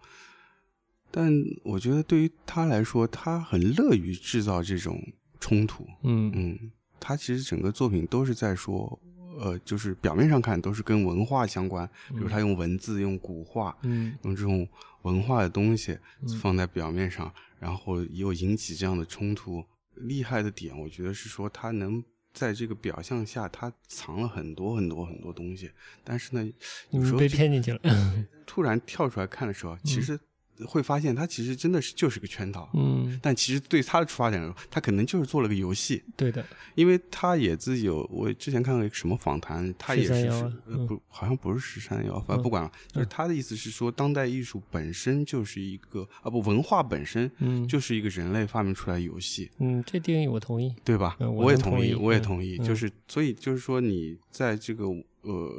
[1.15, 1.31] 但
[1.63, 4.99] 我觉得对于他来说，他很乐于制造这种
[5.39, 5.87] 冲突。
[6.03, 8.99] 嗯嗯，他其实整个作品都是在说，
[9.43, 14.67] 呃，就是表面上看都是跟文化相关，比如他用文字、用古画、嗯用这种
[15.03, 19.65] 文化的东西嗯放在表面上，然后又引起这样的冲突。
[19.97, 22.03] 厉害的点，我觉得是说他能
[22.33, 25.71] 在这个表象下，他藏了很多很多很多东西，
[26.03, 26.53] 但是呢，
[26.91, 27.81] 有时候，被骗进去了。
[28.47, 30.19] 突然跳出来看的时候，其实
[30.67, 32.69] 会发现他其实真的是就是个圈套。
[32.75, 36.45] 嗯，但其实对他的出发点来说，他可能就是做了个游戏，对的。
[36.75, 50.75] 因为他也自己有，我之前看过一个什么访谈，他也是13是啊呃不，好像不是十三幺，反正不管了，就是他的意思是说，当代艺术本身就是一个啊不，文化本身嗯就是一个人类发明出来的游戏，嗯，这定义我同意。
[50.85, 51.17] 对吧？
[51.21, 54.85] 嗯我我也同意，我也嗯同意，嗯就是所以就是说，你在这个
[55.23, 55.51] 呃，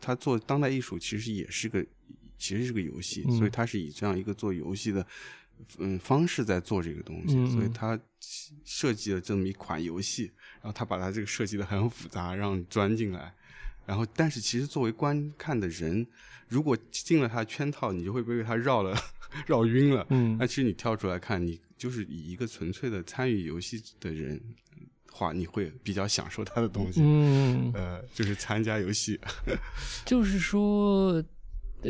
[0.00, 1.84] 他做当代艺术其实也是个，
[2.44, 5.06] 其实是个游戏，嗯所以它是以这样一个做游戏的
[5.78, 7.98] 嗯方式在做这个东西，所以它
[8.66, 10.30] 设计了这么一款游戏，
[10.60, 13.32] 然后他把它这个设计的很复杂，让你钻进来。
[13.86, 16.06] 然后，但是其实作为观看的人，
[16.48, 18.94] 如果进了他的圈套，你就会被他绕了、
[19.46, 20.06] 绕晕了。
[20.10, 24.38] 嗯那其实你跳出来看，你就是以一个纯粹的参与游戏的人
[25.10, 27.00] 话，你会比较享受他的东西。
[27.02, 29.20] 嗯，呃，就是参加游戏。
[30.04, 31.24] 就是说，呃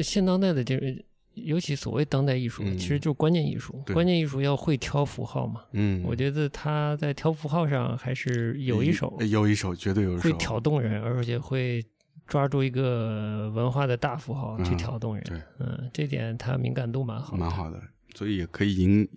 [0.02, 0.86] 现当代的这个，
[1.34, 3.82] 尤其所谓当代艺术，嗯其实就是关键艺术。
[3.84, 5.62] 对关键艺术要会挑符号嘛。
[5.72, 10.22] 嗯，我觉得他在挑符号上还是有一手，有一手，绝对有一手。
[10.22, 11.84] 会挑动人，而且会
[12.26, 15.24] 抓住一个文化的大符号去嗯挑动人。
[15.24, 17.38] 对嗯，这点他敏感度蛮好的。
[17.38, 17.82] 蛮好的，
[18.14, 19.08] 所以也可以引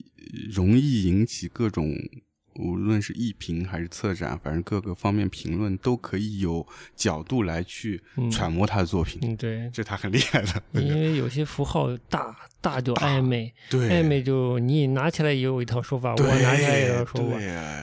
[0.52, 1.94] 容易引起各种，
[2.58, 6.66] 无论是艺评还是策展，反正各个方面评论都可以有
[6.96, 10.62] 角度来去嗯揣摩他的作品，嗯，对，这他很厉害的。
[10.74, 17.38] 因为有些符号大大就暧昧，对，暧昧就你拿起来也有一套说法，我，拿起来也有说法，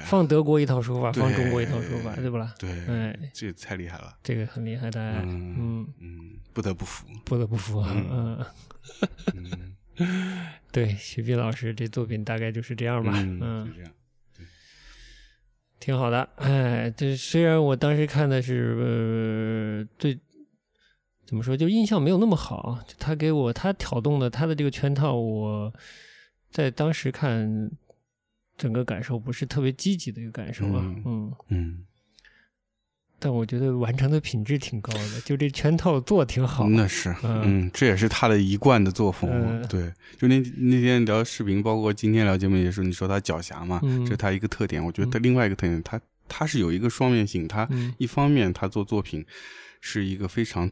[0.04, 2.52] 放德国一套说法，放中国一套说法，对不啦？
[2.58, 4.16] 对，哎，这太厉害了。
[4.22, 6.20] 这个很厉害的，嗯嗯，嗯，
[6.52, 7.06] 不得不服。
[7.24, 8.44] 不得不服啊，嗯
[9.34, 13.92] 嗯，嗯 对，徐斌老师这作品大概就是这样吧，嗯，嗯就，这样。
[15.84, 20.18] 挺好的，哎，这虽然我当时看的是呃，对，
[21.26, 25.72] 怎么说，就印象没有那么好，就他给我他挑动的他的这个圈套，我
[26.50, 27.70] 在当时看。
[28.56, 31.84] 整个感受不是特别积极的一个感受啊，嗯嗯嗯，
[33.18, 36.68] 但我觉得完成的品质挺高的，就这圈套做挺好。
[36.68, 39.30] 那是，嗯嗯，这也是他的一贯的作风。
[39.32, 44.84] 嗯对，就那那天聊视频，包括今天聊节目也是，你说他狡黠嘛，嗯这是他一个特点。
[44.84, 49.24] 我觉得他另外一个特点，他他是有一个双面性，他嗯一方面他做作品
[49.80, 50.70] 是一个非常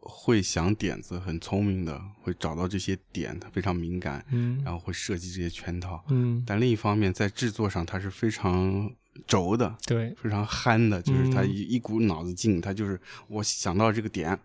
[0.00, 6.02] 会想点子、很聪明的，会找到这些点，他非常敏感，嗯然后会设计这些圈套。
[6.08, 8.90] 嗯，但另一方面，在制作上他是非常
[9.26, 14.38] 轴的，对，非常憨的，就是他嗯一一股脑子劲，他就是我想到了这个点，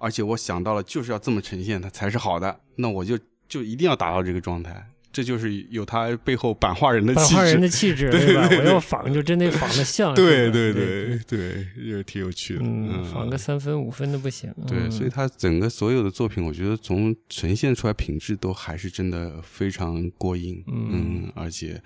[0.00, 7.76] 而且我想到了就是要这么呈现，它才是好的，那我就就一定要达到这个状态，这就是有他背后版画人的气版画人的质。
[7.76, 8.48] 气质， 对吧？
[8.48, 12.62] 对我要仿就真得仿的像，对对对对对，也挺有趣的。
[12.64, 14.52] 嗯，仿个三分五分的不行。
[14.66, 21.80] 对，嗯所以他整个所有的作品，我觉得从呈现出来品质都还是真的非常过硬，嗯嗯，而且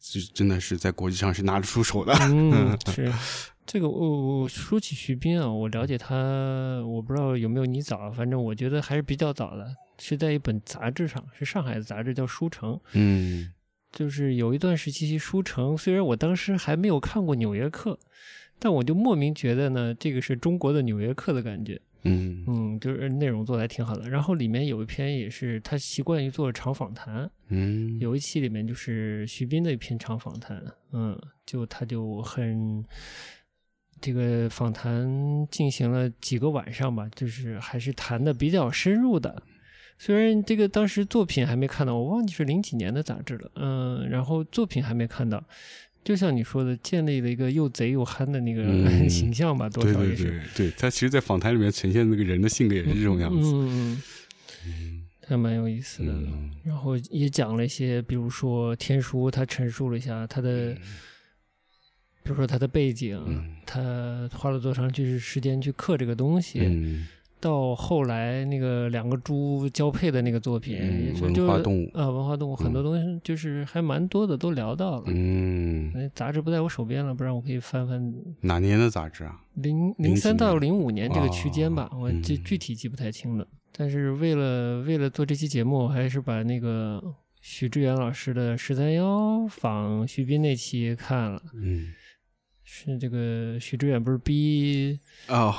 [0.00, 2.12] 是真的是在国际上是拿得出手的。
[2.20, 3.12] 嗯，是
[3.66, 6.14] 这个我我说起徐斌啊，我了解他，
[6.86, 13.52] 我不知道有没有你早，反正我觉得还是比较早的，是在一本杂志上，是上海的杂志叫《书城》，嗯
[13.90, 17.92] 就是有一段时期，《书城》虽然我当时还没有看过《纽约客》，
[18.58, 21.80] 但我就莫名觉得呢，这个是中国的《纽约客》的感觉。
[22.02, 24.08] 嗯嗯，就是内容做的还挺好的。
[24.08, 32.84] 然后里面有一篇也是他习惯于做长访谈，嗯，有一期里面就是徐斌的一篇长访谈，嗯，就他就很
[34.00, 35.06] 这个访谈
[35.50, 39.42] 进行了几个晚上吧，就是还是谈的比较深入的。
[40.00, 45.42] 虽然这个当时作品还没看到，我忘记是零几年的杂志了，嗯，然后作品还没看到，
[46.04, 50.24] 就像你说的，建立了一个又贼又憨的那个嗯 形象吧，多少也是。
[50.56, 53.50] 对对，他其实，在访谈里面呈现那个人的性格也是这种样子。
[53.52, 54.02] 嗯
[54.66, 56.12] 嗯，还蛮有意思的。
[56.12, 60.74] 嗯然后也讲了一些，比如说天书，他陈述了一下他的，
[62.22, 67.06] 比如说他的背景，嗯他花了多长就是时间去刻这个东西，嗯
[67.40, 70.78] 到后来那个两个猪交配的那个作品，
[71.20, 75.04] 文化动物啊，文化动物很多东西就是还蛮多的都聊到了。
[75.06, 79.40] 嗯，那，杂志不在我手边了，不然我可以翻翻哪年的杂志啊？
[79.54, 83.46] 零零三到年零五年这个区间吧，哦我具嗯具体记不太清了。
[83.72, 87.00] 但是为了为了做这期节目，我还是把那个
[87.40, 91.40] 许志远老师的十三幺访徐斌那期看了。
[91.54, 91.92] 嗯，
[92.64, 94.98] 是这个许志远不是逼
[95.28, 95.54] 哦，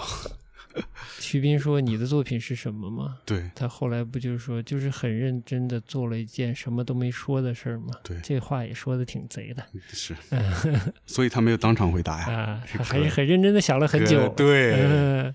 [1.19, 3.17] 徐斌说你的作品是什么吗？
[3.25, 7.87] 对他后来不就是说，就是很认真的做了一件什么都没说的事儿吗？
[8.03, 10.15] 对这话也说的挺贼的是，
[11.05, 12.63] 所以他没有当场回答呀。
[12.83, 14.27] 还是很认真的想了很久。
[14.29, 15.33] 对，嗯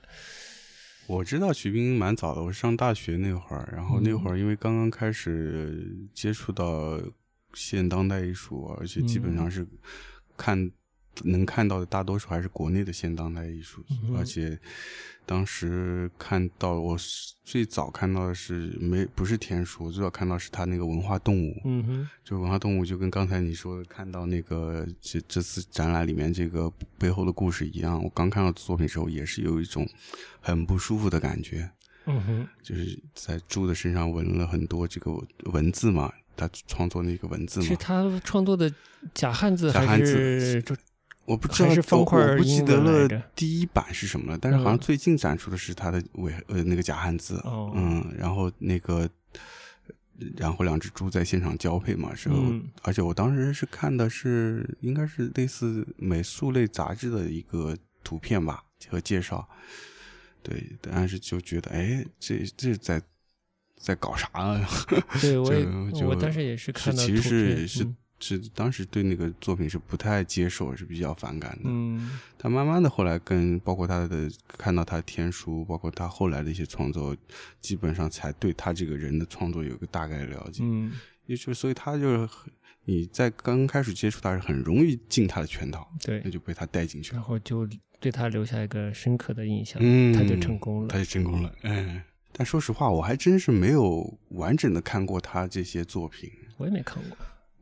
[1.07, 6.99] 我知道徐冰蛮早的，我上大学那会儿，然后那嗯会儿因为刚刚开始接触到
[7.53, 9.67] 现当代艺术，而且基本嗯上是
[10.37, 10.71] 看
[11.23, 14.59] 能看到的大多数还是国内的现当代艺术，嗯而且
[15.27, 29.89] 当时看到我是最早看到的是没不是天书，最早看到是他那个文化动物，嗯哼，就文化动物就跟刚才你说的看到那个这这次展览里面这个背后的故事一样，我刚看到作品的时候也是有一种
[30.41, 31.71] 很不舒服的感觉，
[32.05, 35.11] 嗯哼，就是在猪的身上纹了很多这个
[35.53, 38.71] 文字嘛，他创作那个文字嘛，是他创作的
[39.15, 40.77] 假汉字还假汉字是就
[41.27, 44.79] 我不知道是方块不记得了第一版是什么了，但是好像嗯。
[44.79, 47.73] 最近展出的是他的伪呃那个假汉字，哦。
[47.75, 49.09] 嗯，然后那个。
[50.37, 52.63] 然后两只猪在现场交配嘛，是、嗯。
[52.83, 59.45] 而且我当时是看的是应该是类似美术类杂志的一个图片吧和介绍，
[60.41, 63.03] 对，但是就觉得哎，这这在
[63.77, 64.65] 在搞啥啊？
[65.21, 71.65] 对我我当时也是是看到其实图是是嗯是当时对那个作品是不太接受，是比较反感的。
[71.67, 77.17] 嗯他慢慢的后来跟包括他的看到他的天书，包括他后来的一些创作，
[77.61, 80.63] 基本上才对他这个人的创作有一个大概的了解。
[80.65, 80.93] 嗯
[81.27, 82.29] 也就所以他就是
[82.85, 87.17] 你在刚开始接触他是很容易进他的圈套，对那，就被他带进去了。
[87.17, 87.67] 然后就
[87.99, 90.99] 对他留下一个深刻的印象，嗯，他就成功了他。
[90.99, 91.51] 就成功了。
[91.63, 96.31] 嗯，但说实话，我还真是没有完整的看过他这些作品。
[96.59, 97.17] 我也没看过，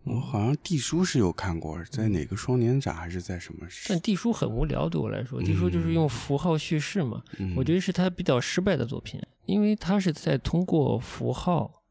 [0.04, 3.66] 我好像地书是有看过，在哪个双年展还是在什么？
[3.88, 7.22] 但地书很无聊，对我来说，地书就是用符号叙事嘛。
[7.38, 11.82] 嗯我觉得是他比较失败的作品，因为他是在通过符号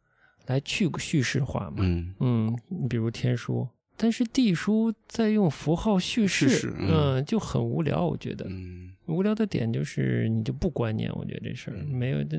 [0.47, 1.77] 来去叙事化嘛。
[1.79, 8.05] 嗯嗯，你比如天书，但是地书在用符号叙事，嗯嗯，就很无聊。
[8.05, 12.37] 我觉得、嗯无聊的点就是你就不观念，我觉得这事儿、嗯没有这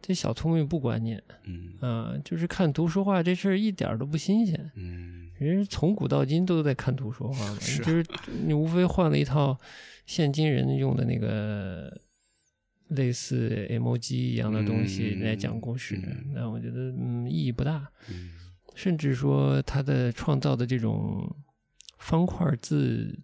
[0.00, 1.74] 这这小聪明不观念，嗯。
[1.80, 4.70] 啊，就是看图说话这事儿一点儿都不新鲜。
[4.74, 5.30] 嗯。
[5.38, 8.04] 人从古到今都在看图说话嘛，是啊就是
[8.44, 9.56] 你无非换了一套
[10.04, 11.96] 现今人用的那个
[12.88, 18.32] 类似 emoji 一样的东西嗯来讲故事，嗯那我觉得嗯意义不大，嗯。
[18.74, 21.34] 甚至说他的创造的这种
[21.98, 23.18] 方块字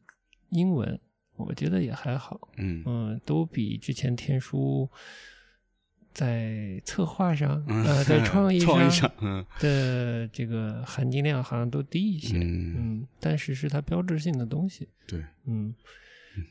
[0.51, 0.99] 英文，
[1.37, 2.83] 我觉得也还好，嗯。
[2.87, 4.89] 嗯，都比之前天书
[6.17, 9.13] 在策划上，嗯呃，在 创意上
[9.61, 15.75] 的这个含金量好像都低一些，嗯嗯，但是是它标志性的东西，对嗯。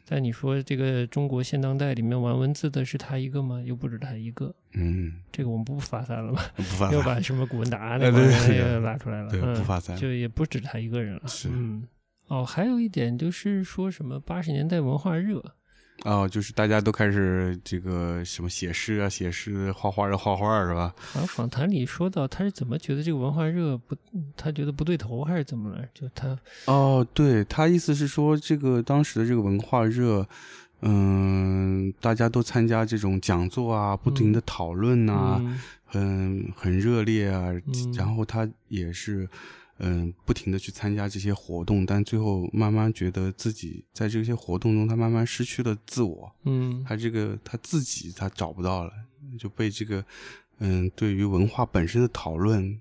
[0.04, 3.62] 但你说这个中国现当代里面玩文字的是他一个吗？
[3.64, 6.44] 又不止他一个，嗯这个我们不发散了吧？
[6.56, 11.28] 不发散 又把什么古文达哎 那帮对对对人又拉出来了，不发散就也不止他一个人了。
[11.28, 11.88] 是嗯，
[12.28, 15.44] 哦，还有一点就是说什么八十年代文化热，
[16.04, 20.94] 哦，就是大家都开始这个什么写诗啊、写诗、画画的、画画是吧？
[20.98, 23.96] 好像访谈里说到他是怎么觉得这个文化热不，
[24.38, 25.84] 他觉得不对头还是怎么了？
[25.94, 30.28] 就他哦，对他意思是说，这个当时的这个文化热，
[30.82, 39.28] 嗯，大家都参加这种讲座啊，不停的讨论啊，嗯很很热烈啊，嗯然后他也是。
[39.80, 48.92] 嗯，不停的去参加这些活动，但最后慢慢觉得自己在这些活动中，他慢慢失去了自我，嗯他这个他自己他找不到了，
[49.38, 50.04] 就被这个
[50.60, 52.80] 嗯对于文化本身的讨论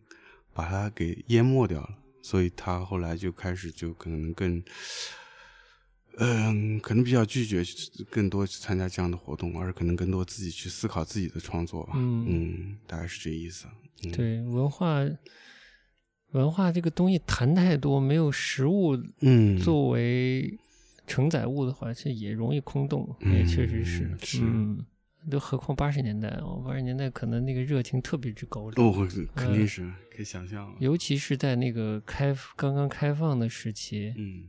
[0.53, 1.91] 把它给淹没掉了，
[2.23, 4.63] 所以他后来就开始就可能更
[6.19, 7.65] 嗯，可能比较拒绝
[8.09, 11.95] 更多去参加这样的活动，而可能更多自己去思考自己的创作吧。
[11.97, 13.67] 嗯嗯，大概是这意思。
[14.05, 15.01] 嗯、，对文化，
[16.35, 20.59] 文化这个东西谈太多，没有实物嗯，作为
[21.07, 24.41] 承载物的话，这也容易空洞，也确实是嗯，是。
[24.43, 24.85] 嗯，
[25.31, 30.75] 都何况八十年代哦，八十年代可能那个热情特别之高涨，哦，肯定是、可以想象。
[30.81, 34.45] 尤其是在那个开刚刚开放的时期，嗯。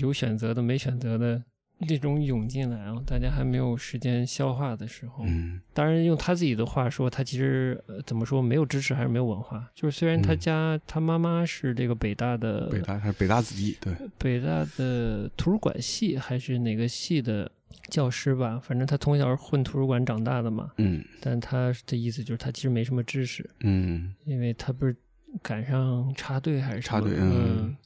[0.00, 1.44] 有选择的没选择的
[1.86, 5.60] 这种涌进来啊，大家还没有时间消化的时候，嗯。
[5.74, 10.38] 当然用他自己的话说，他其实、呃、怎么说没有知识还是没有文化，就是虽然他嗯。
[10.38, 17.50] 家、他妈妈是这个北大的北大，还是北大子弟，对，北大的图书馆系还是哪个系的
[17.88, 21.04] 教师吧，反正他从小是混图书馆长大的嘛，嗯。
[21.20, 24.14] 但他的意思就是他其实没什么知识，嗯。
[24.24, 24.94] 因为他不是
[25.42, 27.58] 赶上插队还是插队嗯。
[27.60, 27.76] 嗯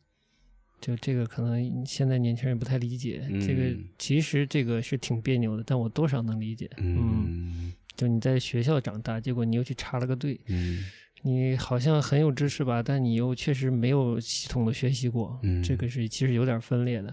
[0.80, 6.70] 就这个可能现在年轻人不太理解，这个嗯其实这个是挺别扭的，但我多少能理解。
[6.78, 10.84] 嗯就你在学校长大，结果你又去插了个队，嗯
[11.22, 17.12] 你好像很有知识吧，但你又确实没有系统的学习过，嗯这个是其实有点分裂的。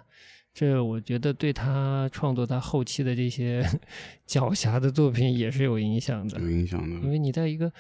[0.54, 3.64] 这我觉得对他创作他后期的这些
[4.28, 6.96] 狡黠的作品也是有影响的，有影响的。
[6.98, 7.74] 因为你在一个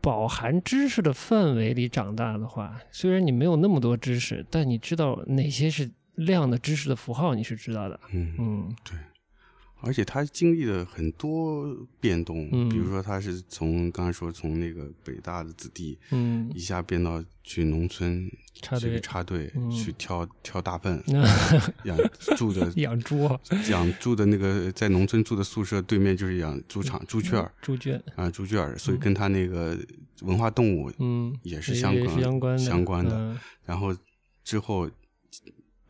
[0.00, 8.00] 饱含知识的范围里长大的话，虽然你没有那么多知识，但你知道哪些是量的知识的符号，你是知道的。
[8.12, 8.76] 嗯嗯
[9.82, 12.68] 而且他经历了很多变动，嗯。
[12.68, 16.50] 比如说他是从刚才说从那个北大的子弟嗯。
[16.54, 21.24] 一，下变到去农村去插队去挑挑大粪， 那
[21.84, 21.96] 养
[22.36, 29.76] 住的 养猪啊，养住的那个在农村住的宿舍对面就是养猪场猪圈儿猪圈，啊猪圈儿，所以跟他那个
[30.22, 33.38] 文化动物嗯，也是相关是相关的，相关的嗯。
[33.64, 33.96] 然后
[34.44, 34.88] 之后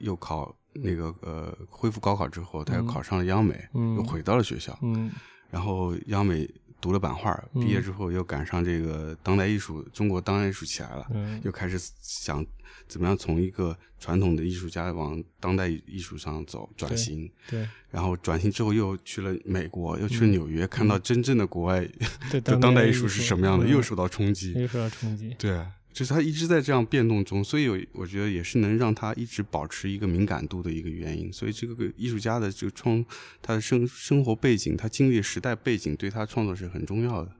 [0.01, 2.87] 又考那个呃恢复高考之后，他又嗯。
[2.87, 3.95] 考上了央美，嗯。
[3.97, 5.11] 又回到了学校，嗯。
[5.51, 6.49] 然后央美
[6.81, 7.83] 读了版画，毕业嗯。
[7.83, 11.41] 之后又赶上这个当代艺术，中国当代艺术起来了，嗯。
[11.45, 12.45] 又开始想
[12.87, 17.69] 怎么样从一个传统的艺术家往当代艺术上走转型，对。
[17.91, 21.87] 然后转型之后又去了美国，又去了嗯纽约，看到真正的国外
[22.31, 31.33] 对的当代艺术术是什么样的，嗯又受到冲击，又受到冲击，对，就是他一直在这样变动中，所以有我觉得也是能让他一直保持一个敏感度的一个原因。
[31.33, 33.05] 所以这个艺术家的这个创，
[33.43, 37.31] 他的生生活背景，他经历的时代背景，对他创作是很重要的。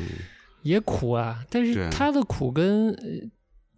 [0.00, 0.06] 嗯
[0.62, 3.28] 也苦啊，但是他的苦跟呃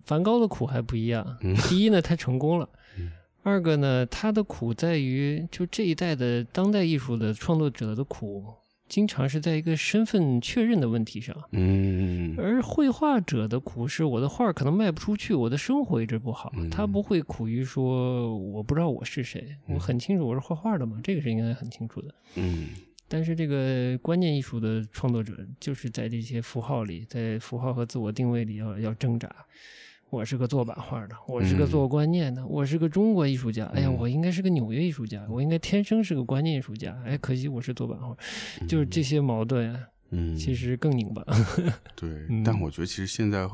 [0.05, 1.39] 梵高的苦还不一样。
[1.41, 3.09] 嗯第一呢，他成功了 嗯；
[3.43, 8.45] 二个呢，他的苦在于，就这一代的当代艺术的创作者的苦，
[8.89, 11.37] 经常是在一个身份确认的问题上。
[11.53, 16.53] 嗯而绘画者的苦是，我的画可能卖不出去，我的生活一直不好。
[16.57, 22.15] 嗯他不会苦于说我不知道我是谁，我很清楚我是画画的嘛，这个是应该很清楚的。
[22.37, 22.69] 嗯
[23.07, 29.29] 但是这个观念艺术的创作者，就是在这些符号里，在符号和自我定位里要要挣扎。
[30.15, 33.65] 我是个做版画的，我是个嗯做观念的，我是个中国艺术家。
[33.75, 36.97] 哎呀，嗯我应该是个纽约艺术家，我应该天生是个观念艺术家。
[37.05, 38.17] 哎，可惜我是做版画，
[38.69, 41.25] 就是这些矛盾啊，嗯，其实更拧巴。
[41.97, 43.49] 对嗯，但我觉得其实现在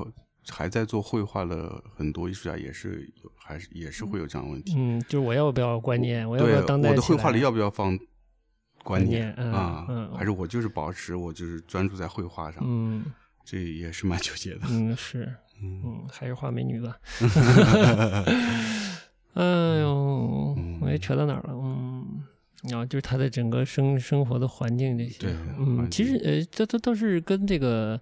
[0.49, 4.75] 还在做绘画的很多艺术家也是有，还是也是会有这样的问题。
[4.77, 9.87] 嗯，就是我要不要观念，我要不要，当代我的绘画里要不要放观观念嗯啊？
[9.89, 12.63] 嗯还是我就是保持我就是专注在绘画上？
[12.67, 13.05] 嗯
[13.43, 14.61] 这也是蛮纠结的。
[14.69, 15.33] 嗯是。
[15.63, 16.99] 嗯嗯，还是画美女吧。
[19.35, 19.45] 哎
[19.79, 21.55] 呦，我也扯到哪儿了？
[21.55, 22.23] 嗯，
[22.69, 25.19] 然后就是他的整个生生活的环境这些。
[25.21, 28.01] 对嗯，其实呃，这都倒是跟这个，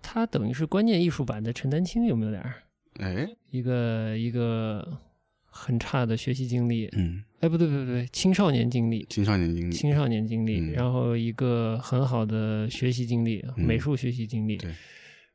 [0.00, 2.54] 他等于是观念艺术版的陈丹青有没有点儿
[2.98, 4.98] 哎，一个一个
[5.44, 6.88] 很差的学习经历？
[6.92, 9.06] 嗯，哎，不对不对不对，青少年经历。
[9.10, 14.72] 青少年经历，青少年经历，嗯然后一个很好的学习经历，嗯美术学习经历，对，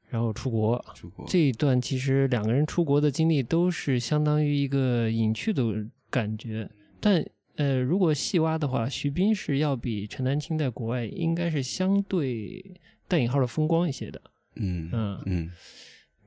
[0.10, 5.64] 然后出国，出国，这一段其实两个人出国的经历都是相当于一个隐去的
[6.10, 14.22] 感觉，但呃，如果细挖的话，徐斌是要比陈丹青在国外应该是相对带引号的风光一些的，
[14.56, 15.52] 嗯嗯，嗯。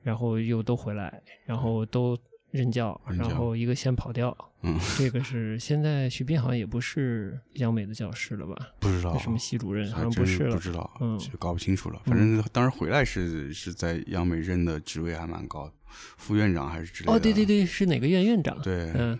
[0.03, 2.17] 然后又都回来，然后都
[2.51, 8.55] 任教，然后一个先跑掉，嗯，这个是现在徐斌好像也不是央美的教师了吧？
[8.79, 12.01] 不知道什么系主任好像不是了不，知道，嗯就搞不清楚了。
[12.05, 15.73] 反正当时回来是是在央美任的职位还蛮高的，
[16.17, 17.13] 副院长还是之类的。
[17.13, 18.59] 哦，对对对，是哪个院院长？
[18.61, 19.17] 对，嗯，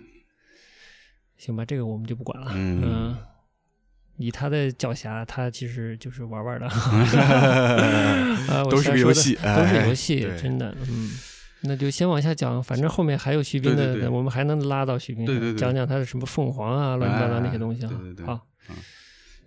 [1.37, 2.51] 行吧，这个我们就不管了。
[2.53, 3.17] 嗯嗯，
[4.17, 6.67] 以他的狡黠，他其实就是玩玩的，
[8.69, 10.75] 都是游戏，都是哎游戏，真的。
[10.87, 11.09] 嗯，
[11.63, 17.89] 那就先往下讲，反正后面还有徐斌的，对对对我们还能拉到徐斌，对对对讲讲他的什么凤凰啊，乱七八糟那些东西啊。
[17.91, 18.47] 哎对对对好，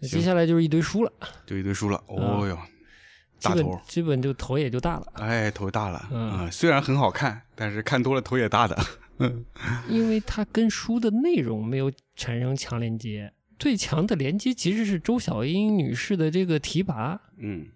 [0.03, 1.13] 接下来就是一堆书了，
[1.47, 2.03] 就一堆书了。
[2.09, 2.59] 哦哟，
[3.41, 6.09] 大头，基本就头也就大了，哎，头大了。
[6.13, 8.77] 嗯啊，虽然很好看，但是看多了头也大的。
[9.89, 13.33] 因为它跟书的内容没有产生强连接。
[13.57, 17.67] 最强的连接其实是周小英女士的这个提拔，嗯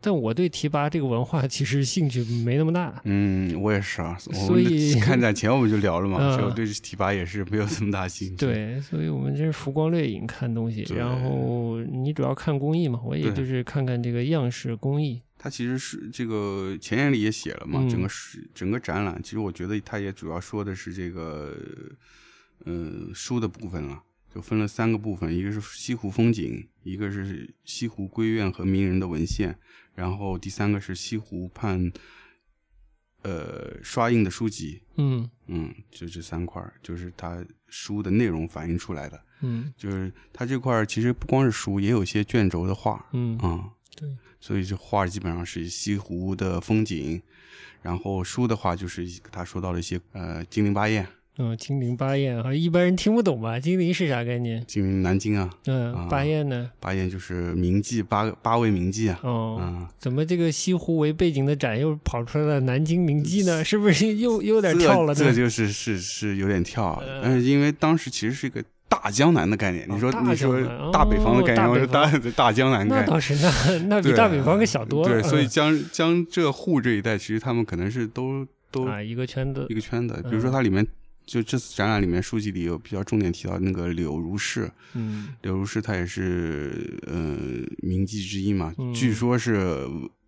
[0.00, 3.00] 但我对提拔这个文化其实兴趣没那么大。
[3.04, 4.16] 嗯，我也是啊。
[4.18, 15.20] 所以看展前我们就聊了嘛，嗯所以我对提拔也是没有这么大兴趣。，对，所以我们这是浮光掠影看东西，然后你主要看工艺嘛，我也就是看看这个样式工艺。
[15.42, 21.56] 它其实是这个前言里也写了嘛，嗯整个是整个展览，其实我觉得它也主要说的是这个，
[22.66, 24.02] 呃，书的部分了，
[24.34, 29.56] 就分了三个部分，一个是西湖风景，一个是西湖闺院和名人的文献，
[30.00, 31.92] 然后第三个是西湖畔，
[33.20, 35.30] 呃，刷印的书籍，嗯。
[35.46, 39.70] 嗯，就这三块儿，就是它书的内容反映出来的，嗯。
[39.76, 44.08] 就是它这块儿其实不光是书，也有一些卷轴的画，嗯，啊、对，
[44.40, 47.20] 所以这画基本上是西湖的风景，
[47.82, 51.06] 然后书的话就是他说到了一些呃金陵八艳、
[51.42, 53.58] 嗯，金陵八艳啊，一般人听不懂吧？
[53.58, 54.62] 金陵是啥概念？
[54.66, 56.70] 金陵南京啊，嗯，啊八艳呢？
[56.78, 63.64] 八艳就是名妓八八位名妓啊，哦，嗯，怎么这个西湖为背景的展又跑出来了南京名妓呢？
[63.64, 65.14] 是不是又又有点跳了呢？
[65.14, 70.60] 这这就是是是有点跳啊，嗯但是因为当时其实是一个大江南的概念，你说大你说
[70.92, 73.06] 大北方的概念，哦我说大大江南概念。
[73.06, 75.22] 那倒是，那那比大北方可小多了。
[75.22, 80.22] 对，所以嗯江江浙沪这一带，其实他们可能是都都啊，一个圈子一，个圈子。
[80.28, 80.86] 比如说嗯它里面，
[81.30, 87.14] 就这次展览里面书籍里有比较重点提到那个柳如是，嗯柳如是她也是呃
[87.86, 89.86] 名妓之一嘛，嗯据说是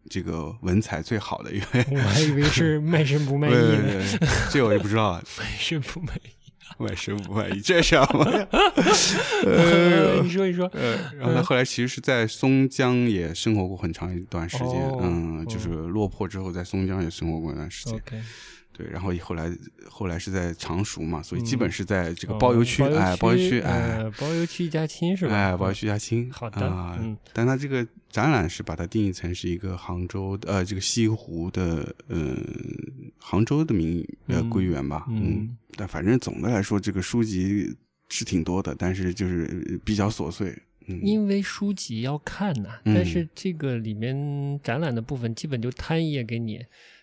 [0.08, 1.84] 这个文采最好的一位。
[1.90, 4.18] 我还以为是卖身不卖艺呢，
[4.52, 6.30] 这我就不知道了，卖身不卖艺。
[6.78, 8.24] 卖身不卖艺，这是什么？
[8.32, 8.48] 呀？
[9.44, 18.00] 呃你说一说，呃，然后他后来其实是在松江也生活过很长一段时间，哦嗯，就是落魄之后在松江也生活过一段时间
[18.72, 19.50] 对，然后后来
[19.88, 25.34] 后来是在常熟嘛，所以基嗯本是在这个哦包邮区，哎，包邮区，哎，呃包邮区一家亲是吧？
[25.34, 32.36] 哎，包邮区一家亲，好的但它这个展览是把它定义成是一个杭州的呃这个西湖的呃
[33.18, 37.74] 杭州的名呃嗯归园吧，嗯但反正总的来说这个书籍
[38.08, 40.54] 是挺多的，但是就是比较琐碎，
[40.86, 46.58] 嗯，因为书籍要看呐、嗯但是这个里面展览的部分基本就摊一页给你，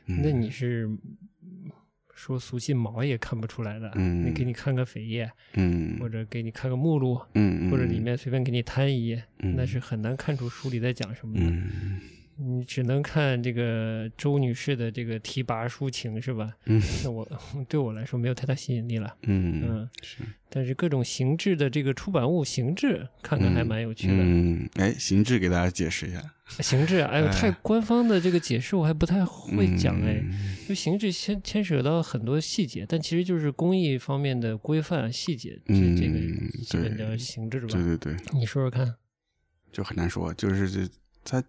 [0.06, 0.88] 嗯那你是
[2.14, 3.92] 说俗气毛也看不出来的。
[3.96, 11.46] 嗯你给你看个扉页，嗯或者给你看个目录，嗯嗯或者里面随便给你摊一页，嗯那是很难看出书里在讲什么的。
[11.46, 12.00] 嗯
[12.42, 16.52] 你只能看这个周女士的这个提拔抒情是吧？
[16.66, 17.28] 嗯那我
[17.68, 19.14] 对我来说没有太大吸引力了。
[19.24, 24.14] 嗯嗯，是但是各种形制的这个出版物形制看看还蛮有趣的。
[24.18, 26.24] 嗯，哎，形制给大家解释一下，
[26.62, 30.20] 形制啊，哎呦，哎太官方的这个解释我还不太会讲哎。
[30.24, 37.68] 嗯就形制牵牵扯到很多细节，但其实就是工艺方面的规范细节，这嗯这个基本对叫形制吧？
[37.72, 38.96] 对对对，你说说看。
[39.72, 40.88] 就很难说，就是这
[41.24, 41.44] 它。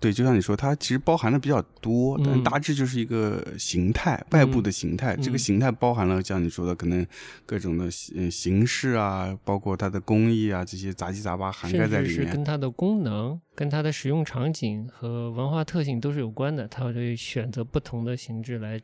[0.00, 5.16] 对，就像你说，它其实包含的比较多，但嗯大致就是一个形态，外部的形态。
[5.16, 7.06] 这个嗯形态包含了像你说的，可能
[7.44, 12.16] 各种的形形式啊，包括它的工艺啊，这些杂七杂八涵盖在里面。
[12.16, 18.80] 至是跟它的功能、跟它的使用场景和文化特性都是有关的，它会选择不同的形制来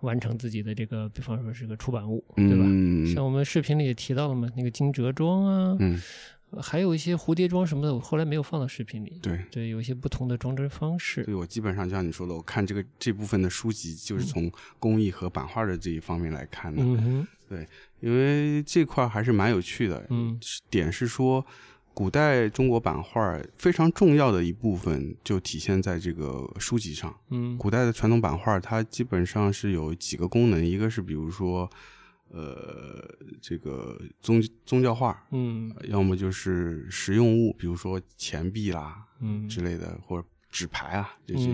[0.00, 2.64] 完成自己的这个，比方说是个出版物，对吧？
[2.66, 6.00] 嗯像我们视频里也提到了嘛，那个惊蛰妆啊，嗯，
[6.60, 9.18] 还有一些蝴蝶装什么的，我后来没有放到视频里。
[9.22, 11.24] 对，对，有一些不同的装帧方式。
[11.24, 16.82] 对我基本上就像你说的，我看这个这部分的书籍，就是从工艺和版画的这一方面来看的。
[16.82, 17.66] 嗯哼，
[18.00, 20.04] 因为这块还是蛮有趣的。
[20.10, 20.38] 嗯
[20.68, 21.44] 点是说，
[21.94, 27.14] 古代中国版画非常重要的一部分就体现在这个书籍上。
[27.30, 31.70] 嗯古代的传统版画，它基本上是有几个功能，一个是比如说，
[32.32, 41.48] 呃，这个宗宗教画，嗯要么就是实用物，比如说钱币啦嗯，之类的，或者纸牌啊这些，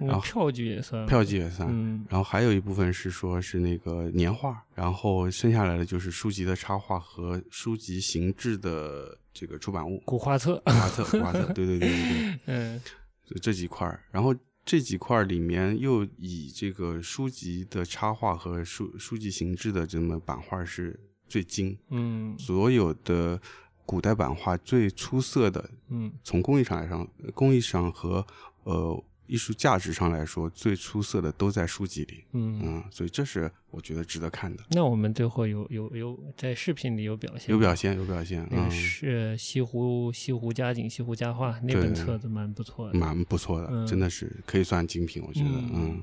[0.00, 1.68] 嗯然后票据也算票据也算。
[1.70, 10.60] 嗯然后还有一部分是说是那个年画，然后剩下来的就是书籍的插画和书籍形制的这个出版物，古画册。
[10.64, 12.80] 古画册，古画册，对对对对对， 嗯
[13.26, 14.02] 就这几块儿。
[14.10, 14.34] 然后
[14.70, 20.96] 这几块儿里面又以这个书籍的插画和书书籍形制的这么版画是
[21.26, 22.38] 最精，嗯。
[22.38, 23.40] 所有的
[23.84, 26.12] 古代版画最出色的，嗯。
[26.22, 27.04] 从工艺上来上，
[27.34, 28.24] 工艺上和
[28.62, 34.64] 呃艺术价值上来说最出色的都在书籍里，嗯，嗯，所以这是我觉得值得看的。
[34.70, 43.86] 那我们最后有有有在视频里有表现，有表现，有表现，嗯那个，是西湖西湖佳景西湖佳话那本册子蛮不错的，蛮不错的，嗯。
[43.86, 45.70] 真的是可以算精品，我觉得，嗯。
[45.74, 46.02] 嗯，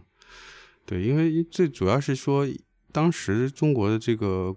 [0.86, 2.48] 对，因为最主要是说，
[2.94, 4.56] 当时中国的这个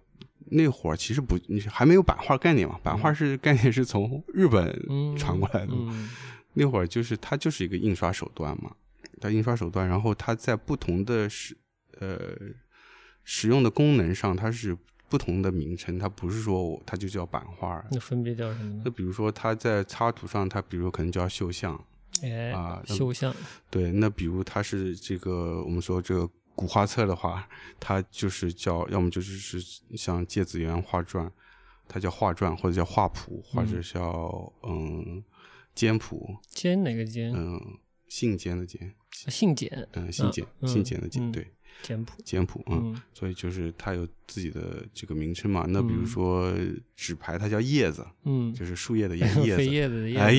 [0.53, 6.11] 那会儿其实不你还没有版画概念嘛，版画是概念是从日本嗯传过来的嘛，嗯
[6.53, 8.75] 那会儿就是它就是一个印刷手段嘛，
[9.21, 11.57] 它印刷手段，然后它在不同的使
[11.99, 12.19] 呃
[13.25, 14.77] 使用的功能上，它是
[15.09, 17.85] 不同的名称，它不是说它就叫版画。
[17.91, 18.83] 那分别叫什么呢？
[18.85, 21.85] 那比如说它在插图上，它比如说可能叫绣像，
[22.23, 23.35] 哎啊，绣像，
[23.71, 27.49] 对，那比如它是这个我们说这个古画册的话，
[27.79, 31.31] 它就是叫要么就是是像芥子园画传，
[31.89, 35.23] 它叫画传或者叫画谱，或者叫嗯
[35.75, 37.33] 简谱，简哪个简？
[37.35, 37.61] 嗯
[38.09, 38.79] 信笺的笺，
[39.31, 41.47] 姓简，嗯信笺嗯信笺的笺，嗯对。
[41.83, 43.03] 简谱，简谱，嗯，嗯。
[43.15, 45.65] 所以就是它有自己的这个名称嘛。
[45.69, 46.53] 那比如嗯说
[46.97, 49.73] 纸牌，它叫叶子，嗯，就是树叶的叶 叶飞子。
[49.73, 50.03] 叶子。
[50.03, 50.33] 的叶哎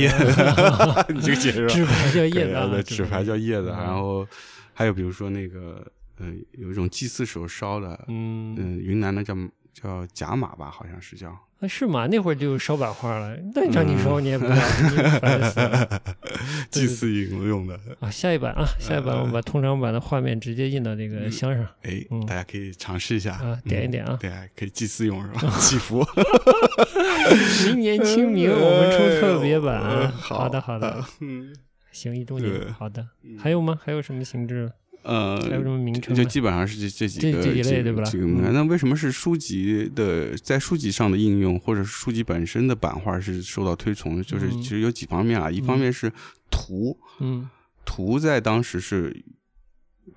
[1.10, 3.78] 你这个解释吧纸牌叫叶子啊，对，纸牌叫叶子，嗯。
[3.78, 4.28] 然后
[4.74, 9.36] 还有比如说那个，嗯，有一种祭祀时候烧的，嗯，嗯，云南的叫
[9.74, 12.08] 叫甲马吧，好像是叫，啊是吗？
[12.08, 14.56] 那会儿就烧版画了，那让你嗯烧你也不知道，
[14.90, 16.02] 你也烦死了
[16.72, 17.80] 祭祀用用的。
[18.00, 18.10] 啊！
[18.10, 24.18] 下一版啊，下一版我们把通常版的画面直接印到这个箱上哎嗯，大家可以尝试一下啊，点一点啊嗯。
[24.20, 25.54] 对，可以祭祀用是吧？
[25.60, 26.04] 祈福。
[27.68, 30.12] 明年清明我们出特别版。
[30.12, 31.54] 好的好的，嗯，
[31.92, 33.06] 行一周年，好的。
[33.40, 33.80] 还有吗？
[33.84, 34.72] 还有什么形制？
[35.04, 36.16] 呃，还有什么名称？
[36.16, 38.04] 就基本上是这这几个这几类对吧
[38.52, 44.22] 那为什么是书籍的在书籍上的应用，或者是书籍本身的版画是受到推崇？
[44.24, 44.62] 就是嗯。
[44.62, 46.12] 其实有几方面啊，一方面是
[46.50, 47.50] 图，嗯，
[47.84, 49.24] 图在当时是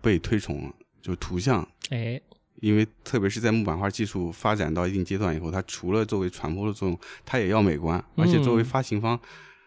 [0.01, 1.67] 被推崇了，就图像。
[1.91, 2.21] 哎，
[2.61, 8.65] 因为特别是在木版画技术发展到一定阶段以后，它除了作为传播的作用，它也要美观，而且作为嗯。
[8.65, 9.19] 发行方，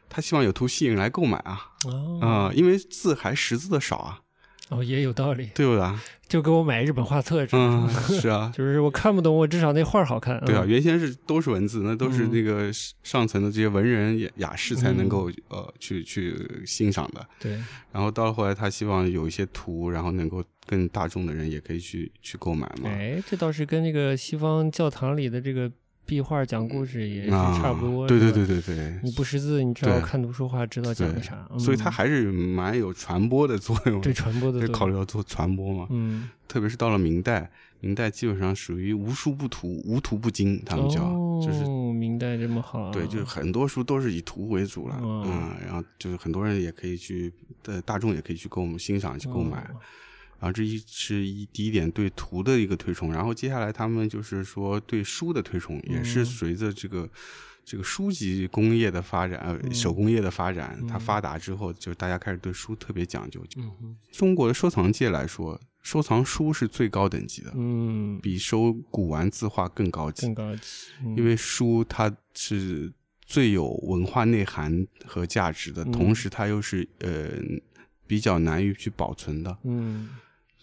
[0.09, 2.20] 他希望有图吸引人来购买啊哦。
[2.22, 4.22] 啊、因为字还识字的少啊，
[4.70, 6.01] 哦，也有道理，对不对啊？
[6.28, 7.88] 就给我买日本画册嗯，
[8.20, 10.38] 是啊， 就是我看不懂，我至少那画好看。
[10.43, 12.70] 对啊，嗯原先是都是文字，那都是嗯那个
[13.01, 17.26] 上层的这些文人雅雅士才能够、呃去去欣赏的。
[17.39, 17.53] 对，
[17.93, 22.89] 然后到了后来，他希望有一些图，然后能够更大众的人也可以去去购买嘛。
[22.89, 25.72] 哎，这倒是跟那个西方教堂里的这个
[26.08, 28.08] 壁画讲故事也是啊，差不多。
[28.08, 31.47] 对对对对对，你不识字，你只要看图说话，知道讲对的啥。
[31.60, 33.99] 所以它嗯还是蛮有传播的作用。
[34.01, 37.51] 对传播的就作用考虑到做传播嘛，嗯，特别是到了明代，
[37.82, 41.01] 明代基本上属于无书不图，无图不经，他们叫，
[41.45, 47.32] 就是哦，明代这么好啊，对，就是很多书都是以图为主了，哦嗯，然后就是很多人也可以去，
[47.66, 49.76] 呃，大众也可以去购欣赏、去购买，哦
[50.40, 57.10] 然后这一是一第一点对图的一个推崇，然后接下来他们就是说对书的推崇，也是嗯随着这个。
[57.70, 63.44] 这个书籍工业的发展，呃，嗯手工业的发展，它嗯发达之后，就大家开始对书特别讲究。
[63.58, 70.36] 嗯中国的收藏界来说，收藏书是最高等级的，嗯，比收古玩字画更高级更。
[70.36, 70.62] 高级，
[71.04, 72.90] 嗯因为书它是
[73.26, 77.30] 最有文化内涵和价值的，嗯同时它又是呃
[78.08, 80.12] 比较难于去保存的，嗯，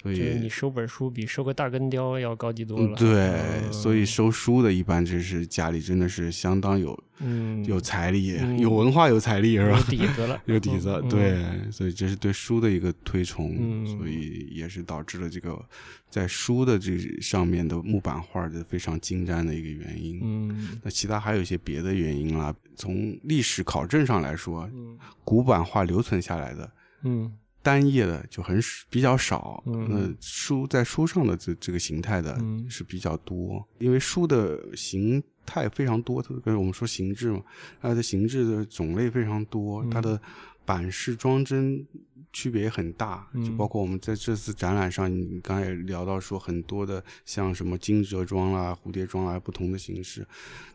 [0.05, 0.49] 所以你。
[0.55, 2.87] 收本书比收个大根雕要高级多了。
[2.87, 3.33] 嗯对，
[3.65, 9.77] 嗯所以收书的一般就是家里真的是相当有嗯，有财力、嗯有文化、有财力是吧？
[9.77, 15.61] 有底子了，有底子，嗯，对，所以这是对书的一个推崇，嗯所以也是导致了这个
[16.09, 20.21] 在书的这上面的木版画的非常精湛的一个原因。
[20.23, 22.55] 嗯那其他还有一些别的原因啦。
[22.77, 26.71] 从历史考证上来说，嗯古版画留存下来的
[27.03, 27.33] 嗯
[27.65, 28.61] 单页的就很
[28.91, 29.89] 比较少，嗯。
[29.91, 32.65] 那书在书上的这这个形态的嗯。
[32.71, 37.43] 是比较多，因为书的形态非常多，特别我们说形制嘛，
[37.81, 39.91] 它的形制的种类非常多，嗯。
[39.91, 40.21] 它的
[40.65, 41.87] 版式装帧
[42.33, 50.27] 区别也很大，嗯就包括我们在这次展览上，你刚才也聊到说很多的像什么金折装啦、蝴蝶装啦不同的形式，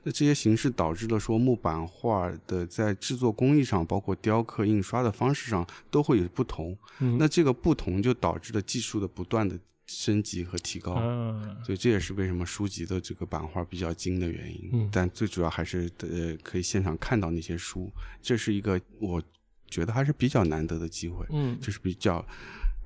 [0.04, 6.78] 那这些形式导致了说木板画的在制作工艺上，包括雕刻、印刷的方式上都会有不同。
[7.00, 10.94] 嗯，那这个不同就导致了技术的不断的升级和提高。
[10.94, 14.70] 啊，所以这也是为什么书籍的这个版画比较精的原因。
[14.72, 19.22] 嗯但最主要还是呃可以现场看到那些书，这是一个我
[19.70, 22.26] 觉得还是比较难得的机会，嗯就是比较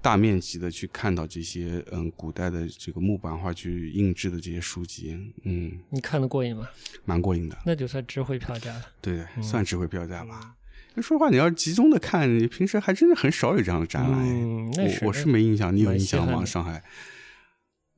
[0.02, 6.68] 大面积的去看到这些嗯古代的这个木版画去印制的这些书籍，嗯，你看得过瘾吗？
[7.06, 7.58] 蛮过瘾的。
[7.66, 8.86] 那就算值回票价了。
[9.02, 10.56] 对对，算值回票价吧。
[10.98, 14.20] 说实话，你要集中的看，你平时还真的很少有这样的展览。
[14.28, 16.46] 嗯，那是我我是没印象，你有印象吗？
[16.46, 16.84] 上海，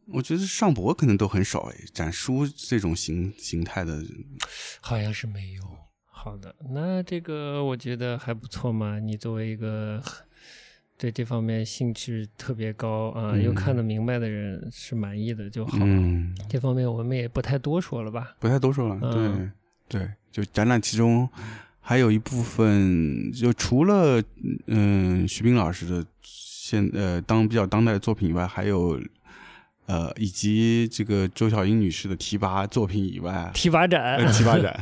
[0.07, 4.01] 我觉得上博可能都很少哎，展书这种形形态的，
[4.79, 5.63] 好像是没有。
[6.26, 8.97] 好的，那这个我觉得还不错嘛。
[8.97, 10.01] 你作为一个
[10.97, 15.78] 对这方面兴趣特别高啊，又看得明白的人，是满意的就好。
[15.82, 18.36] 嗯，这方面我们也不太多说了吧？
[18.39, 18.97] 不太多说了。
[19.03, 19.51] 嗯
[19.88, 21.30] 对对，就展览其中
[21.80, 24.19] 还有一部分，就除了
[24.65, 28.99] 嗯徐冰老师的现呃当比较当代的作品以外，还有
[29.88, 34.79] 呃以及这个周小英女士的提拔作品以外，提拔展， 呃提拔展。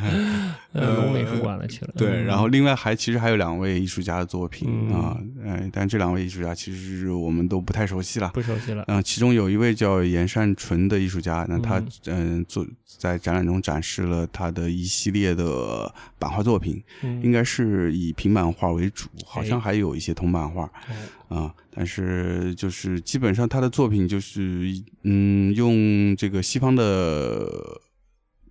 [0.74, 1.94] 呃，龙美术馆了去了。
[1.96, 8.32] 对，嗯然后另外还其实还有两位艺术家的作品嗯啊，嗯，但这两位艺术家其实我们都不太熟悉了。
[8.34, 8.84] 不熟悉了。
[8.88, 11.78] 嗯、其中有一位叫严善纯的艺术家，那他
[12.08, 24.70] 嗯嗯、做在展览中展示了他的一系列的版画作品，嗯应该是以平板画为主，好像哎还有一些铜版画哦啊、但是就是基本上他的作品就是
[25.02, 27.82] 嗯用这个西方的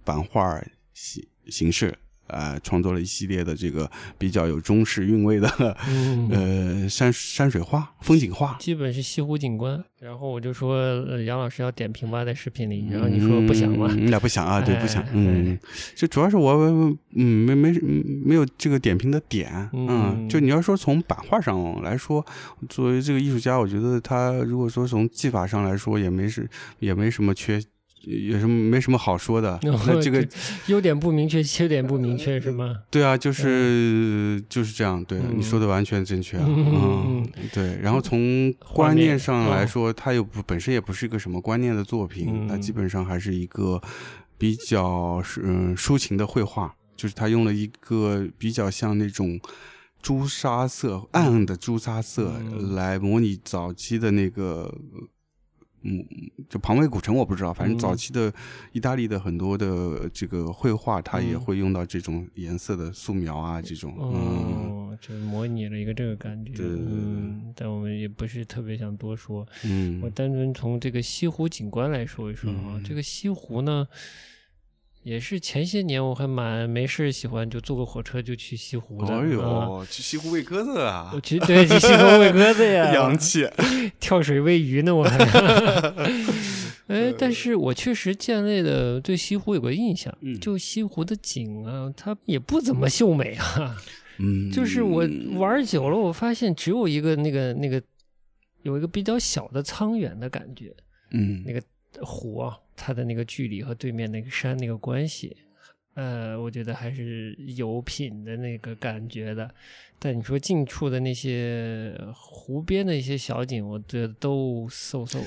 [0.05, 0.61] 版画
[0.93, 1.97] 形形式。
[2.33, 9.83] 呃，创作了一系列的这个比较有中式韵味的，嗯呃，山山水画、风景画，基本是西湖景观。
[10.01, 13.87] 然后我就说，呃杨老师要点评吧，在视频里，然后你说不想吗？
[13.91, 15.11] 嗯，俩不想啊，对，不想哎。
[15.13, 15.57] 嗯，
[15.95, 16.53] 就主要是我，
[17.15, 17.71] 嗯，没没
[18.25, 19.53] 没有这个点评的点。
[19.73, 22.25] 嗯嗯，就你要说从版画上来说，
[22.69, 27.63] 作为这个艺术家，我觉得他如果说从技法上来说，也没是也没什么缺。
[28.05, 29.59] 有什么没什么好说的？
[29.63, 30.27] 那这个
[30.67, 32.83] 优点不明确，缺点不明确是吗？
[32.91, 35.05] 对啊，就是就是这样。
[35.05, 36.45] 对嗯你说的完全正确啊。
[36.47, 37.79] 嗯嗯，对。
[37.81, 43.81] 然后从观念上来哦说，它又不本身也不是一个什么观念的作品，它嗯基本上还是一个
[44.39, 45.23] 比较
[45.77, 49.41] 抒情的绘画，就是他用了一个比较像那种。
[50.05, 54.75] 朱砂色，暗暗的朱砂色嗯来模拟早期的那个，
[55.83, 56.05] 嗯，
[56.49, 57.79] 就庞贝古城我不知道，反正嗯。
[57.79, 58.33] 早期的
[58.73, 61.41] 意大利的很多的这个绘画，它也嗯。
[61.41, 64.07] 会用到这种颜色的素描啊，这种，嗯，
[64.91, 66.53] 哦，就模拟了一个这个感觉。
[66.53, 66.87] 对对对。
[66.87, 69.47] 嗯，但我们也不是特别想多说。
[69.65, 70.01] 嗯。
[70.03, 72.85] 我嗯，单纯从这个西湖景观来说一说啊，嗯。
[72.85, 73.87] 这个西湖呢，
[75.03, 79.13] 也是前些年我还蛮没事喜欢就坐个火车就去西湖的。
[79.15, 83.49] 哎啊呦，去西湖喂鸽子啊我，去对去西湖喂鸽子呀， 洋气，
[83.99, 85.19] 跳水喂鱼呢，我还。
[86.89, 93.77] 哎，但是我确实建立的对西湖有个印象，嗯就西湖的景啊，它也不怎么秀美啊。
[94.19, 97.83] 嗯，就是我玩久了，我发现只有一个那个那个
[98.63, 100.75] 有一个比较小的苍远的感觉，
[101.13, 101.63] 嗯，那个
[102.01, 105.37] 湖啊，它的那个距离和对面那个山那个关系，
[105.95, 109.55] 呃，我觉得还是有品的那个感觉的。
[109.99, 115.21] 但你说近处的那些湖边的一些小景，我觉得都嗖嗖。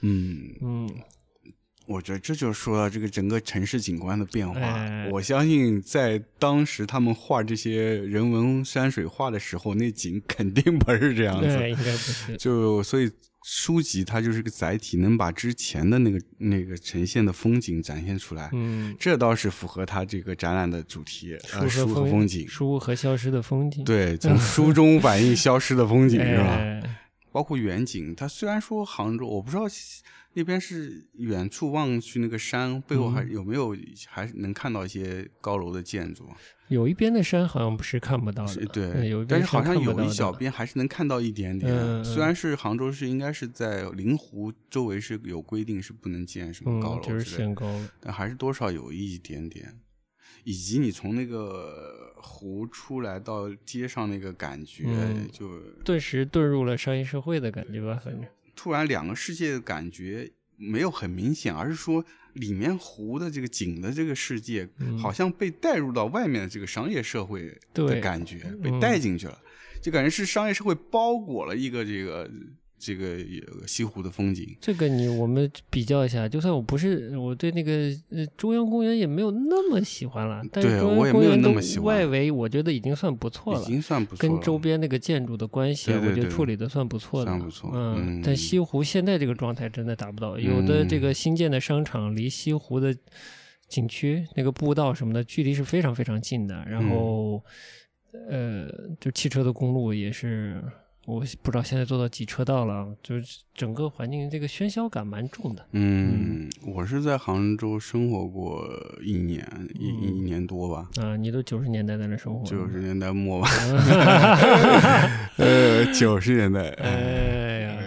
[0.00, 0.88] 嗯，嗯，
[1.86, 4.58] 我觉得这就说到这个整个城市景观的变化。
[4.58, 11.46] 哎我相信在当时他们画这些人文山水画的时候，那景肯定不是这样子。
[11.58, 12.36] 对，应该不是。
[12.38, 13.10] 就所以
[13.44, 18.48] 书籍它就是个载体，能把之前的那个那个呈现的风景展现出来。
[18.52, 22.46] 嗯，这倒是符合它这个展览的主题，呃，书书和风景。
[22.48, 26.44] 书和消失的风景，对， 从书中反映消失的风景 是吧？
[26.44, 26.82] 哎
[27.32, 29.62] 包括远景，它虽然说杭州，我不知道
[30.34, 33.76] 那边是远处望去那个山背后还嗯有没有，
[34.06, 36.28] 还是能看到一些高楼的建筑。
[36.68, 42.02] 有一边的山好像不是看不到的，对，嗯有一边但是好像有一小的边还是能看到一点点。
[42.02, 47.66] 虽然是杭州是，应该是在灵湖周围是有规定是不能建什么高嗯，就是限高。
[48.00, 49.78] 但还是多少有一点点。
[50.44, 58.24] 以及你从那个湖出来到街上那个感觉，嗯就顿时遁入了商业社会的感觉吧，反正。
[58.54, 69.38] 突然两个世界的感觉没有很明显，而是说里面湖的这个景的这个世界，嗯好像被带入到外面的这个商业社会的感觉，被嗯带进去了，
[69.80, 72.30] 就感觉是商业社会包裹了一个这个
[72.84, 74.56] 这个呃西湖的风景。
[74.60, 77.72] 这个你我们比较一下，就算我不是我对那个
[78.10, 81.52] 呃中央公园也没有那么喜欢了，但是中央公园的
[81.82, 83.64] 外围我觉得已经算不错了已。
[83.66, 92.92] 经算不错了，跟周边那个建筑的关系啊，我觉得处理的算不错的，算不错嗯，嗯但西湖现在这个状态真的达不到，有的这个新建的商场离西湖的
[93.68, 97.42] 景区那个步道什么的距离是非常非常近的，然后、
[98.28, 98.68] 嗯呃，
[99.00, 100.62] 就汽车的公路也是
[101.04, 105.66] 我不知道现在做到几车道了，就是整个环境这个喧嚣感蛮重的。
[105.72, 108.68] 嗯，我是在杭州生活过
[109.02, 109.44] 一年
[109.74, 113.48] 一一年多吧，啊，你都九十年代在那生活，九十年代末吧，
[115.38, 117.78] 呃，九十年代，哎呀，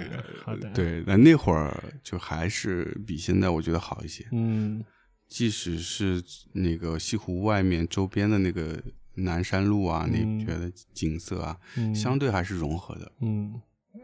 [0.44, 4.26] 好的，对，那那会儿就还是比现在我觉得好一些。
[4.32, 4.84] 嗯
[5.28, 6.22] 即使是
[6.54, 8.80] 那个西湖外面周边的那个
[9.16, 13.12] 南山路啊，那嗯边的景色啊，嗯，相对还是融合的。
[13.22, 13.54] 嗯，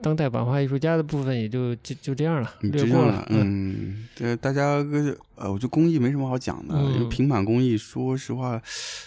[0.01, 4.83] 当代版画艺术家的部分也就就就这样了，你略过这样了，，嗯，对，大家
[5.35, 6.93] 呃，我觉得工艺没什么好讲的，嗯。
[6.93, 8.61] 因为平板工艺，说实话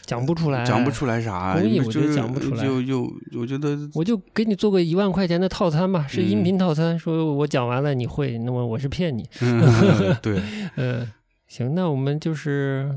[0.05, 2.63] 讲不出来，讲不出来啥，工艺我觉得就讲不出来。
[2.63, 9.27] 就就我觉得我就给你做个一万块钱的套餐吧，是音嗯频套餐，说我讲完了你会，那么我是骗你。
[9.41, 10.43] 嗯对，
[10.77, 11.09] 呃，
[11.49, 12.95] 行，那我们就是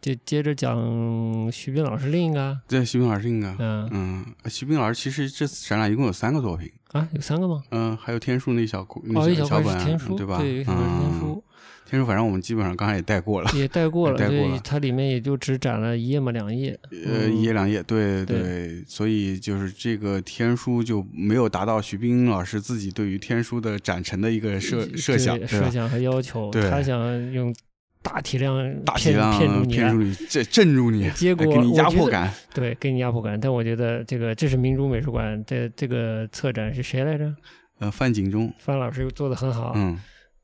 [0.00, 7.62] 就接着讲徐斌老师另一个啊，对，徐冰老师另一个，嗯嗯，徐冰老师其实这次展览一共有三个作品，啊，有三个吗？
[7.70, 10.38] 嗯，还有天书那小那小本是天书，对吧？
[10.38, 11.44] 对，一小块是天嗯书，
[11.86, 16.78] 天书反正我们基本上刚才也带过了，也带过了，带过对了，它里面也就只展了一页嘛，两页。
[16.90, 27.54] 呃，嗯一页两页，对对所以就是这个天书就没有达到徐冰老师自己对于天书的展陈的一个设设想，设想和要求，对他想用
[28.02, 32.32] 大体量大体骗量骗住你来骗住你，这镇住你， 结果给你压迫感。
[32.54, 33.38] 对，给你压迫感。
[33.38, 37.34] 但我觉得这个这是明珠美术馆这这个策展是谁来着？
[37.78, 39.98] 呃，范景中，范老师做的很好，嗯，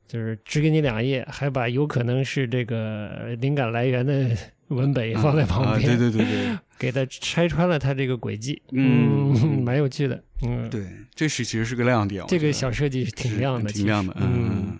[0.08, 4.30] 就是只给你两页，还把有可能是这个灵感来源的
[4.68, 6.58] 文本放在旁啊边，对对对对。
[6.78, 10.84] 给他拆穿了他这个轨迹，嗯嗯，蛮有趣的，嗯，对，
[11.14, 14.78] 这是其实是个亮点，这个小设计是挺亮的，挺亮的，嗯嗯，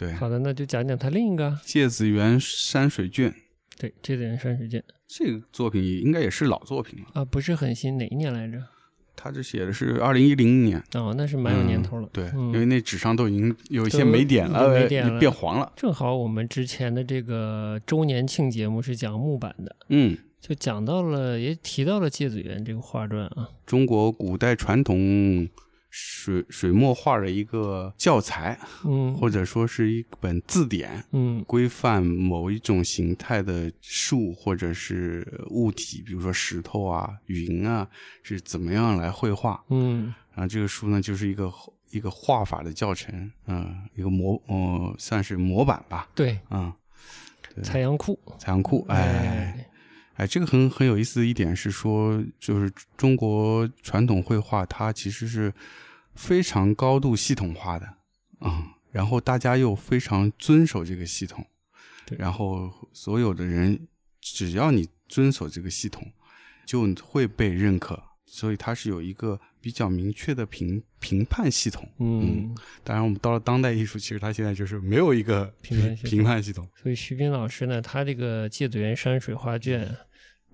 [0.00, 0.14] 对。
[0.14, 3.34] 好的，那就讲讲他另一个，芥子园山水卷。
[3.78, 4.82] 对，芥子园山水卷。
[5.06, 8.62] 这个作品应该也是老作品了，啊，不是很新，哪一年来着？
[9.16, 12.52] 他这写的是二零一零年，哦，那是蛮有年头了，对，嗯。
[12.54, 15.70] 因为那纸上都已经有一些都霉点了，霉点呃了变黄了。
[15.76, 25.46] 正好我们之前的这个周年庆节目是讲木板的，嗯，就讲到了，也提到了芥子园这个画传啊，中国古代传统
[25.90, 31.44] 水水墨画的一个教材，嗯， 或者说是一本字典，嗯。
[31.46, 37.88] 规范某一种形态的树或者是物体，比如说石头啊、云啊，
[38.22, 39.62] 是怎么样来绘画。
[39.68, 40.14] 嗯。
[40.32, 41.52] 然后这个书呢，就是一个
[41.90, 46.72] 一个画法的教程，嗯，一个模，呃，算是模板吧，对，嗯，
[47.64, 49.69] 采阳库，彩阳库，哎，哎，
[50.26, 55.52] 这个很很有意思的一点是说，就是中国传统绘画它其实是
[56.14, 57.86] 非常高度系统化的，
[58.40, 61.46] 嗯，然后大家又非常遵守这个系统，
[62.06, 63.86] 对然后所有的人
[64.20, 66.12] 只要你遵守这个系统，
[66.66, 71.88] 就会被认可，所以它是有一个比较明确的评评判系统。
[71.98, 72.54] 嗯，
[72.84, 76.68] 当然，我们到了当代艺术，其实它现在就是没有一个评判系统评判系统。
[76.82, 79.96] 所以徐斌老师呢，他这个芥子园山水画卷，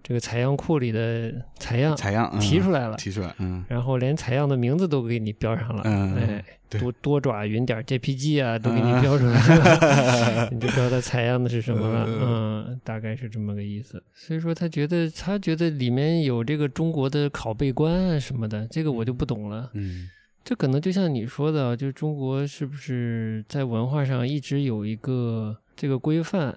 [0.06, 3.64] 这个采样库里的采样采样、嗯、提出来了，提出来，嗯。
[3.68, 14.00] 然后连采样的名字都给你标上了，嗯哎，多多爪云点 JPG 啊，都给你标出来了， 你就知道它采样的是什么了，嗯，大概是这么个意思。
[14.14, 19.68] 所以说他觉得他觉得里面有这个中国的拷贝官啊什么的，这个我就不懂了。
[19.74, 20.08] 嗯
[20.46, 26.56] 这可能就像你说的，就中国是不是在文化上一直有一个这个规范，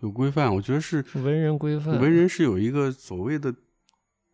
[0.00, 3.54] 有规范，我觉得是文人规范，文人是有一个所谓的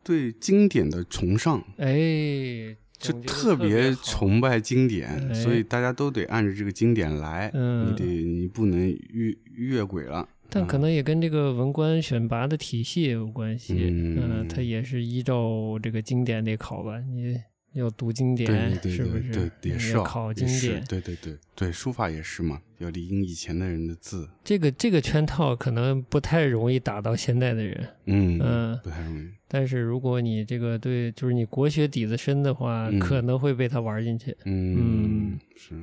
[0.02, 10.26] 对经典的崇尚，哎，就特别崇拜经典，哎所以大家都得按着这个经典来，嗯你得你不能越越轨了。
[10.48, 17.38] 但可能也跟这个文官选拔的体系也有关系，嗯呃也是依照这个经典得考吧，你
[17.74, 29.28] 要读经典，对对是不是也是啊要考经典，对对对对，书法也是嘛，要理应以前的人的字，这个这个圈套可能不太容易打到现在的人，嗯嗯不太容易。
[29.48, 34.36] 但是如果你这个对，就是你国学底子深的话，嗯可能会被他玩进去。
[34.44, 35.74] 嗯，是。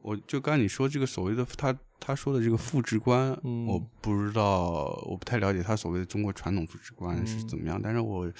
[0.00, 8.30] 我就刚才你说这个所谓的他他说的这个复制观，嗯我不知道，我不太了解他所谓的中国传统复制观是嗯怎么样，但是我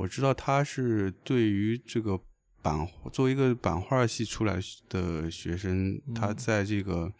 [0.00, 2.18] 我知道他是对于这个
[2.62, 6.36] 版作为一个版画系出来的学生，他嗯。
[6.36, 7.12] 在这个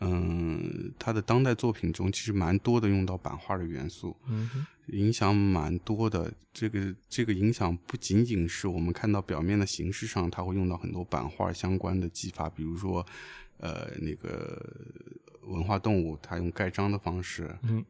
[0.00, 6.32] 嗯他的当代作品中，其实蛮多的用到版画的元素，嗯影响蛮多的。
[6.54, 13.04] 这个这个影响不仅仅是我们看到表面的形式上，他会用到很多版画相关的技法，比如说，
[13.58, 14.58] 呃，那个
[15.42, 17.84] 文化动物，它用盖章的方式，嗯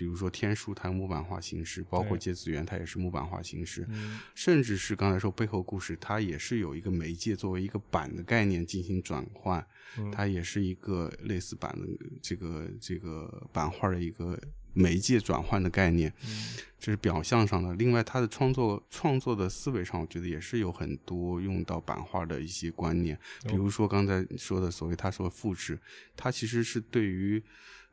[0.00, 4.18] 比如说天书，它木板画形式，包括芥子园，它也是木板画形式，嗯。
[4.34, 9.62] 甚至是刚才说背后故事，它也是有一个媒介作为一个板的概念进行转换，
[9.98, 10.10] 嗯。
[10.10, 11.86] 它也是一个类似板的
[12.22, 14.40] 这个这个版画的一个
[14.72, 16.10] 媒介转换的概念，
[16.78, 17.74] 这是表象上的。
[17.74, 25.78] 另外，他的创作创作的思维上，我觉得也是有很多用到版画的一些观念，比如说刚才说的所谓他说复制，
[26.16, 27.42] 它其实是对于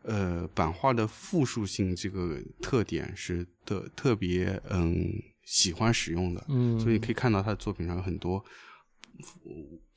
[0.08, 8.44] 呃版画的复数性这个特点是特特别嗯喜欢使用的，嗯，所以你可以看到他的作品上有很多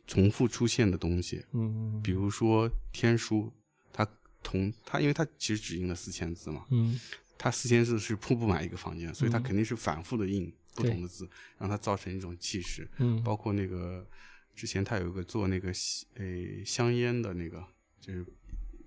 [0.07, 3.53] 重复出现的东西，嗯比如说天书，
[3.93, 4.07] 他
[4.43, 6.99] 同他因为他其实只印了四千字嘛，嗯
[7.43, 9.43] 它四千字是铺不满一个房间，所以它嗯。
[9.43, 12.87] 肯定是反复的印不同的字，让它造成一种气势。
[12.99, 13.23] 嗯。
[13.23, 14.07] 包括那个
[14.55, 17.65] 之前他有一个做那个吸诶香烟的那个，
[17.99, 18.27] 就是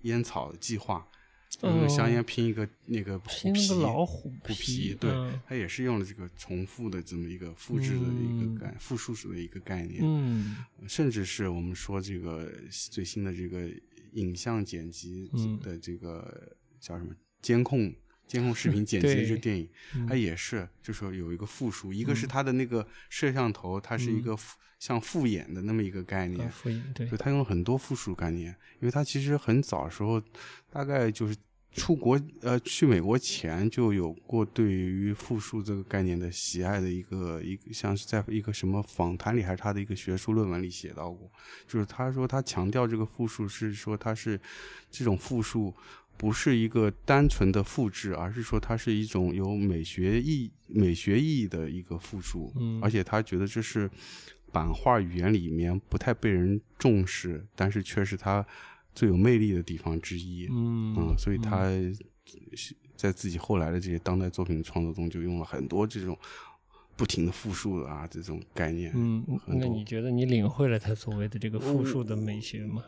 [0.03, 1.05] 烟草计划，
[1.89, 8.55] 香烟拼一个那个虎皮虎虎皮皮，对嗯，它也是用了这个重复的这么一个复制的一嗯。
[8.55, 10.01] 个概复数式的一个概念。
[10.03, 10.57] 嗯。
[10.87, 12.51] 甚至是我们说这个
[12.91, 13.69] 最新的这个
[14.13, 15.59] 影像剪辑嗯。
[15.59, 17.93] 的这个叫什么监控
[18.33, 20.07] 监控视频 剪辑的这个电影，嗯。
[20.07, 24.23] 它也是就说有一个复数，一个是它的那个摄像头，它是一嗯。
[24.23, 24.37] 个
[24.79, 27.07] 像复眼的那么一个概啊念，复印对。
[27.07, 30.21] 所以它用了很多复数概念，因为它其实很早时候
[30.69, 31.35] 大概就是。
[31.75, 41.31] 出国呃，去美国前就有过对于复数这个概念的喜爱的一个一个，像是在一个什么访谈里还是他的一个学术论文里写到过，
[41.67, 44.39] 就是他说他强调这个复数是说它是
[44.91, 45.73] 这种复数
[46.17, 53.89] 不是一个单纯的复制，而是说它是一种有美学意美学意义的一个复述，嗯而且他觉得这是
[54.51, 58.45] 版画语言里面不太被人重视，但是却是他
[58.95, 60.47] 最有魅力的地方之一。
[60.51, 61.67] 嗯嗯，所以他
[62.95, 66.17] 在自己后来的这些当代作品创作中，就用了很多这种
[66.95, 68.91] 不停的复数的啊这种概念。
[68.95, 72.83] 嗯，那你觉得你领会了他所谓的这个复数的美学吗？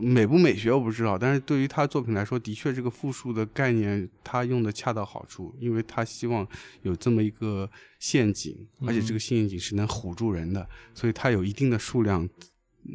[0.00, 6.46] 美不美学我不知道，但是对于他作品来说，的确这个复数的概念他用的恰到好处，因为他希望
[6.82, 8.56] 有这么一个陷阱，
[8.86, 12.28] 而且这个陷阱是能唬住人的，所以它有一定的数量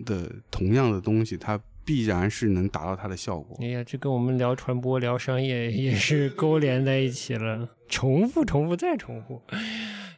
[0.05, 3.57] 的同样的东西，它必然是能达到它的效果。
[3.59, 9.41] 哎呀，这跟我们聊传播、聊商业也是 勾连在一起了，重复、重复再重复，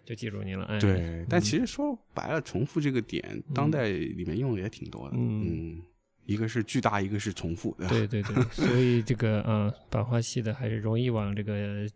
[0.05, 0.65] 就记住你了。
[0.65, 5.15] 哎，对，但其实说白了，重复这个点，当代里面用的也挺多的。
[5.17, 5.81] 嗯嗯，
[6.25, 7.87] 一个是巨大，一个是重复，对？
[7.87, 11.87] 对对对， 所以这个啊，版画系的还是容易往这个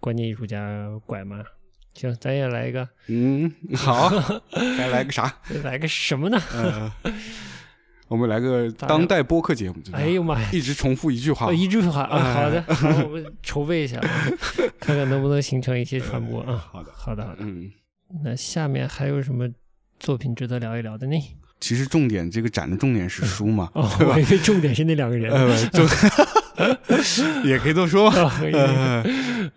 [0.00, 1.44] 关键艺术家拐嘛。
[1.94, 4.08] 行，咱也来一个，嗯，好，
[4.52, 5.36] 该来个啥？
[5.64, 6.38] 来个什么呢？
[6.52, 6.92] 呃，
[8.08, 10.48] 我们来个当代播客节目，哎呦妈呀！
[10.52, 14.08] 一直重复一句话哦，，一句话啊，哎好的， 好，我们筹备一下，啊，
[14.80, 16.56] 看看能不能形成一些传播啊。
[16.72, 17.36] 好的，好的，好的。
[17.40, 17.70] 嗯，
[18.24, 19.48] 那下面还有什么
[20.00, 21.16] 作品值得聊一聊的呢？
[21.60, 25.30] 其实重点这个展的重点是书嘛， 哦，我以为重点是那两个人。
[25.32, 25.84] 呃，重
[27.44, 28.08] 也可以这么说。
[28.10, 29.02] 哦呃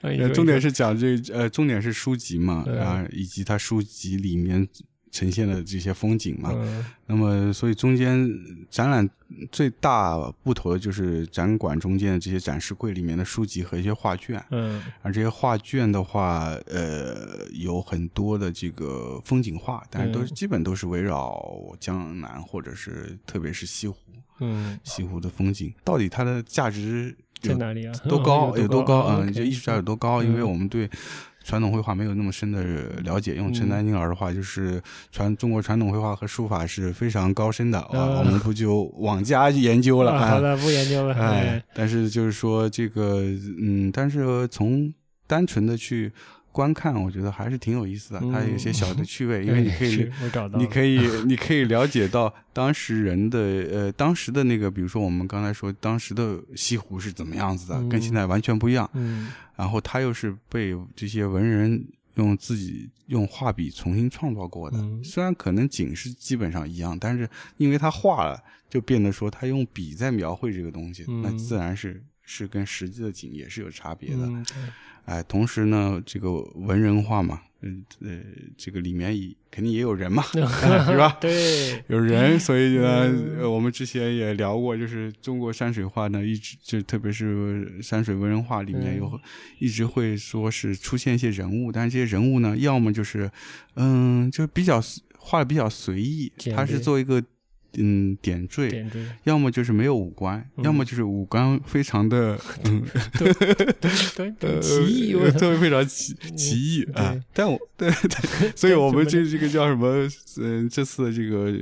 [0.01, 4.67] 哎你说呃重点是讲这呃，重点是书籍嘛，对然后以及它书籍里面
[5.11, 6.49] 呈现的这些风景嘛。
[6.53, 8.29] 嗯那么，所以中间
[8.69, 9.07] 展览
[9.51, 14.41] 最大不同的就是展馆中间的这些展示柜里面的书籍和一些画卷。
[14.49, 21.37] 嗯而这些画卷的话，呃，有很多的这个风景画，但是都是嗯基本都是围绕
[21.81, 23.97] 江南或者是特别是西湖，
[24.39, 27.93] 嗯，西湖的风景，到底它的价值在哪里啊？
[28.07, 28.55] 多高？
[28.57, 28.99] 有多高？
[28.99, 30.23] 啊嗯，就艺术家有多高？
[30.23, 30.89] 因为嗯我们对
[31.43, 32.63] 传统绘画没有那么深的
[33.03, 33.35] 了解。
[33.35, 34.81] 用陈嗯丹青老师的话，就是
[35.11, 41.15] 传中国传统绘画和书法是非常高深的啊，啊我们不就往家研究了 好的，不研究了。
[41.15, 43.21] 哎， 但是就是说这个，
[43.61, 44.93] 嗯，但是从
[45.27, 46.11] 单纯的去
[46.51, 48.19] 观看，我觉得还是挺有意思的。
[48.31, 50.11] 它有一些小的趣味， 因为你可以
[50.57, 58.89] 你可以，你可以了解到当时人的呃，当时的那个，比如说我们刚才说当时的西湖是怎么样子的，嗯跟现在完全不一样。
[58.93, 61.85] 嗯然后它又是被这些文人
[62.15, 64.77] 用自己用画笔重新创造过的。
[64.79, 74.25] 嗯虽然可能景是基本上一样，但是因为他画了，就变得说他用笔在描绘这个东西，嗯那自然是是跟实际的景也是有差别的。
[74.25, 74.45] 嗯
[75.05, 78.19] 哎，同时呢，这个文人画嘛，嗯呃，
[78.55, 81.17] 这个里面也肯定也有人嘛， 是吧？
[81.19, 89.19] 对，有人，所以呢，我们之前也聊过，就是中国山水画呢，一直就特别是山水文人画里面有，嗯
[89.59, 93.29] 一直会说是出现一些人物，但是这些人物呢，要么就是，
[93.75, 94.79] 嗯，就比较
[95.17, 97.21] 画的比较随意，他是做一个
[97.77, 102.83] 嗯点缀，点缀，要么就是没有五官，嗯要么就是五官非常的 嗯
[103.17, 107.17] 对对对，呃奇异，我操特别非常奇奇异啊！
[107.33, 110.07] 但我对对， 所以我们这这个叫什么？
[110.37, 111.53] 嗯，这次的这个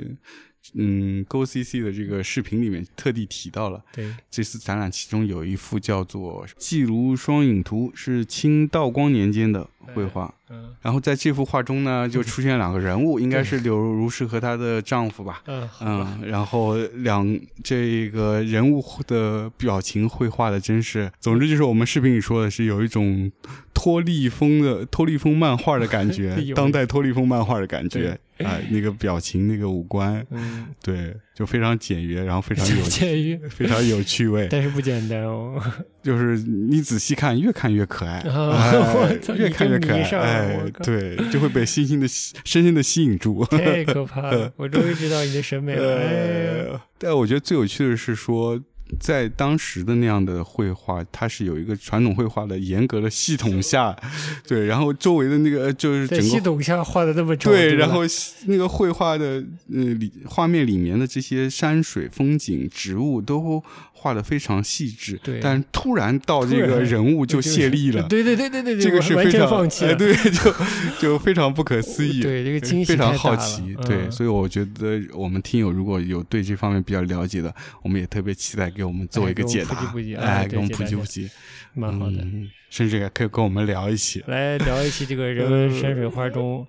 [0.74, 3.84] 嗯 Go CC 的这个视频里面特地提到了。
[3.94, 10.34] 对，这次展览其中有一幅叫做《记卢双影图》，是清道光年间的绘画。
[10.52, 15.44] 嗯然后在这幅画中呢，就出现两个人物，应该是柳如是和她的丈夫吧。
[15.46, 23.32] 嗯嗯，然后两这个人物的表情绘画的真是，总之就是我们视频里说的是有一种
[23.76, 35.62] 脱力风的脱力风漫画的感觉， 当代脱力风漫画的感觉啊、那个表情那个五官，嗯，对，就非常简约，然后非常有 简约，非常有趣味，但是不简单哦。
[36.02, 43.44] 就是你仔细看，越看越可爱，啊越看越可爱对，就会被深深的深深的吸引住。
[43.46, 44.52] 太可怕了！
[44.56, 45.98] 我终于知道你的审美了。
[46.00, 48.60] 哎但我觉得最有趣的是说，
[49.00, 53.96] 在当时的那样的绘画，它是有一个传统绘画的严格的系统下，
[54.48, 56.46] 对，然后周围的那个就是在系整个。
[56.50, 58.02] 统下画的那么丑，对，然后
[58.46, 63.64] 那个绘画的呃里画面里面的这些山水风景、植物都
[64.00, 69.96] 画的非常细致，对但突然到这个人物 就泄力了， 对对对对对对，这个是非常哎，放弃了。
[69.96, 70.54] 对，就
[71.00, 81.30] 就非常不可思议， 对这个惊喜非常好奇，对，嗯所以我觉得我们听友如果有对这方面比较了解的，我们也特别期待给我们做一个解答，哎给我们普及普及哎，哎给我们对解答普及普及，
[81.74, 82.18] 蛮好的。
[82.22, 86.66] 嗯，甚至也可以跟我们聊一起，来聊一期这个人文山水画中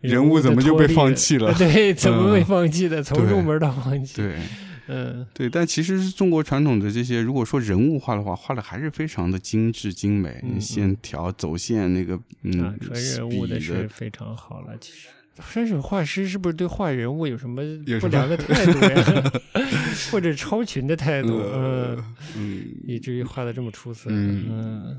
[0.00, 1.52] 人物怎么就被放弃了？
[1.54, 3.02] 对，怎么被嗯放弃的？
[3.02, 4.16] 从入门到放弃。
[4.16, 4.36] 对
[4.92, 14.76] 嗯，对，但其实中国传统的这些，如果说人物画的话，画的还是非常的精致精美，线条、走线那个，嗯，啊，人物的是非常好了。
[14.80, 15.06] 其实
[15.40, 17.62] 山水画师是不是对画人物有什么
[18.00, 19.32] 不良的态度呀？
[20.10, 21.36] 或者超群的态度？
[21.38, 22.04] 呃嗯，
[22.36, 24.08] 嗯，以至于画的这么出色。
[24.10, 24.96] 嗯嗯，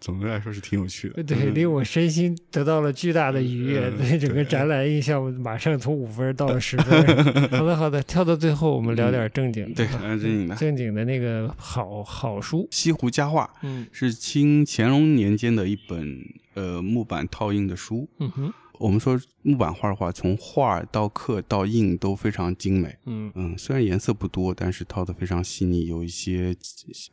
[0.00, 7.06] 总的来说是挺有趣的，对，嗯令我身心得到了巨大的愉悦，嗯 对整个展览印象马上从五分到了十分。
[7.50, 9.74] 好的，好的，跳到最后，我们聊点正经的。
[9.74, 10.54] 对，正经的。
[10.56, 12.68] 正经的那个好好书。
[12.70, 16.18] 西湖佳话嗯是清乾隆年间的一本
[16.54, 18.08] 呃木板套印的书。
[18.20, 22.96] 嗯哼我们说木板画的话，从画到刻到印都非常精美。
[23.06, 26.54] 嗯嗯，虽然颜色不多，但是套的非常细腻，有一些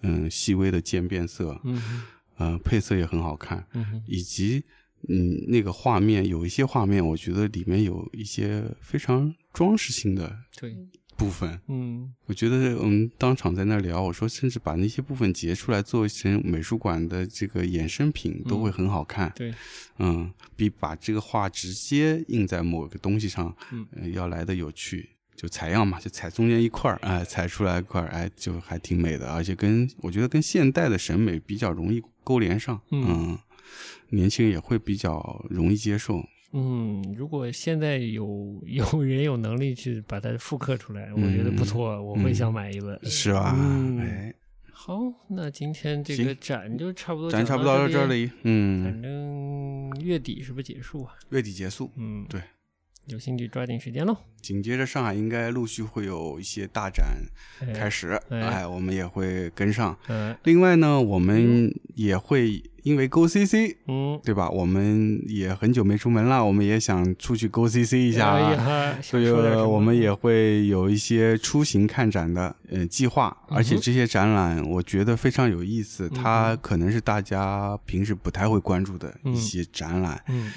[0.02, 2.02] 嗯细微的渐变色，嗯哼
[2.38, 4.64] 呃，配色也很好看，嗯以及
[5.08, 10.76] 嗯那个画面有一些画面，我觉得里面有一些非常装饰性的对
[11.16, 11.60] 部分。
[11.68, 19.32] 嗯我觉得我们当场在那聊，我说甚至把那些部分截出来做成美术馆的这个衍生品都会很好看。
[19.36, 19.54] 对
[20.00, 25.10] 嗯，比把这个画直接印在某个东西上，嗯呃要来的有趣。
[25.36, 33.38] 就采样嘛，就采中间一块儿，哎，采出来一块儿，哎，就还挺美的，而且跟我觉得跟现代的审美比较容易勾连上，嗯
[34.10, 36.24] 年轻人也会比较容易接受。
[36.54, 42.98] 嗯，如果现在有 有人有能力去把它复刻出来，我觉得不错，我会想买一本。
[43.04, 43.56] 是吧？
[43.58, 44.34] 嗯哎，
[44.72, 48.06] 好，那今天这个展就差不多，展差不多到这。
[48.06, 51.14] 里，嗯，反正月底是不是结束啊？
[51.30, 52.40] 月底结束，嗯，对，
[53.08, 54.16] 有兴趣抓紧时间喽。
[54.42, 57.06] 紧接着上海应该陆续会有一些大展
[57.74, 58.40] 开始，哎。
[58.42, 59.98] 哎，我们也会跟上。
[60.10, 60.36] 嗯。
[60.44, 64.50] 另外呢，我们也会因为 Go CC，嗯，对吧？
[64.50, 68.90] 我们也很久没出门了，我们也想出去 Go CC 一下哎啊。
[68.90, 80.52] 呀，所以我们也会有一些出行看展的呃计划，而且这些展览我觉得非常有意思，嗯它可能是大家平时不太会关注的一些展览，嗯嗯，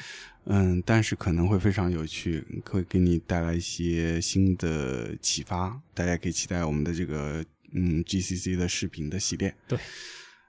[0.84, 9.54] 但是可能会非常有趣，会给你带来一些新的启发，大家可以期待我们的这个嗯 GCC 的视频的系列。
[9.66, 9.78] 对。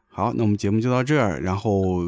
[0.09, 1.39] 好，那我们节目就到这儿。
[1.41, 1.99] 然后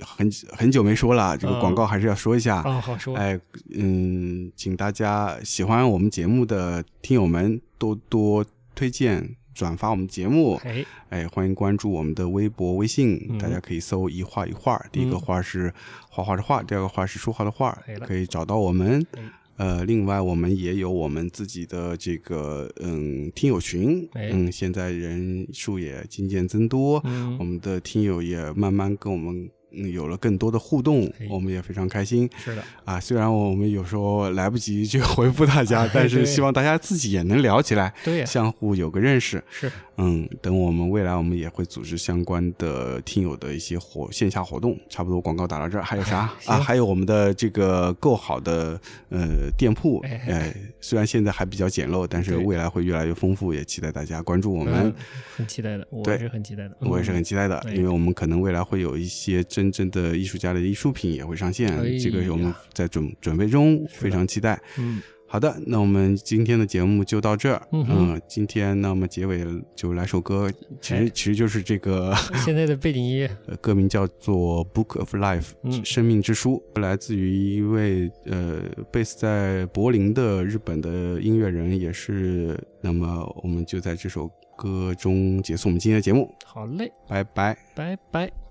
[0.00, 2.56] 很很久没说了，这个嗯广告还是要说一下。
[2.56, 3.16] 啊，好说。
[3.16, 3.38] 哎，
[3.72, 8.44] 嗯，请大家喜欢我们节目的听友们多多
[8.74, 10.54] 推荐、转发我们节目。
[10.64, 13.38] 哎，哎，欢迎关注我们的微博、微信，嗯。
[13.38, 15.72] 大家可以搜“一画一画”，第一个嗯画是
[16.08, 19.04] 画画的画，第二个画是说话的话对，了可以找到我们。
[19.12, 19.22] 哎。
[19.58, 24.30] 呃，另外我们也有我们自己的这个嗯听友群，哎。
[24.32, 27.36] 嗯，现在人数也渐渐增多，嗯。
[27.38, 29.50] 我们的听友也慢慢跟我们嗯
[29.92, 33.00] 有了更多的互动，我们也非常开心是的，啊。
[33.00, 39.42] 虽然我们有时候来不及去 回复大家，但是希望大家自己也能聊起来，对呀，相互有个认识。
[39.50, 46.58] 是嗯，等我们未来我们也会组织相关的听友的一些活线下活动，差不多广告打到这儿，还有啥行啊？
[46.58, 48.80] 还有我们的这个够好的
[49.10, 54.94] 呃店铺，哎呃，虽然现在还比较简陋，但是未来会越来越丰富，也期待大家关注我我们。
[55.36, 64.60] 很期待的，我也是很期待的，我也是嗯很期待的，对因为我们可能未来会有一些真正的艺术家的艺术品也会上线，哎这个我们在准准备中，非常期待。
[64.78, 67.62] 嗯，好的，那我们今天的节目就到这儿。
[67.72, 69.44] 嗯哼今天那么结尾
[69.76, 72.12] 就来首歌，其实哎其实就是这个
[72.44, 82.58] 现在的背景音乐， 呃歌名叫做《Book of Life》，嗯生命之书，来自于一位呃贝斯在柏林的日本的音乐人，也是。
[82.84, 84.28] 那么我们就在这首
[84.58, 87.56] 歌中结束我们今天的节目，好嘞，拜拜。
[87.76, 88.41] 拜拜。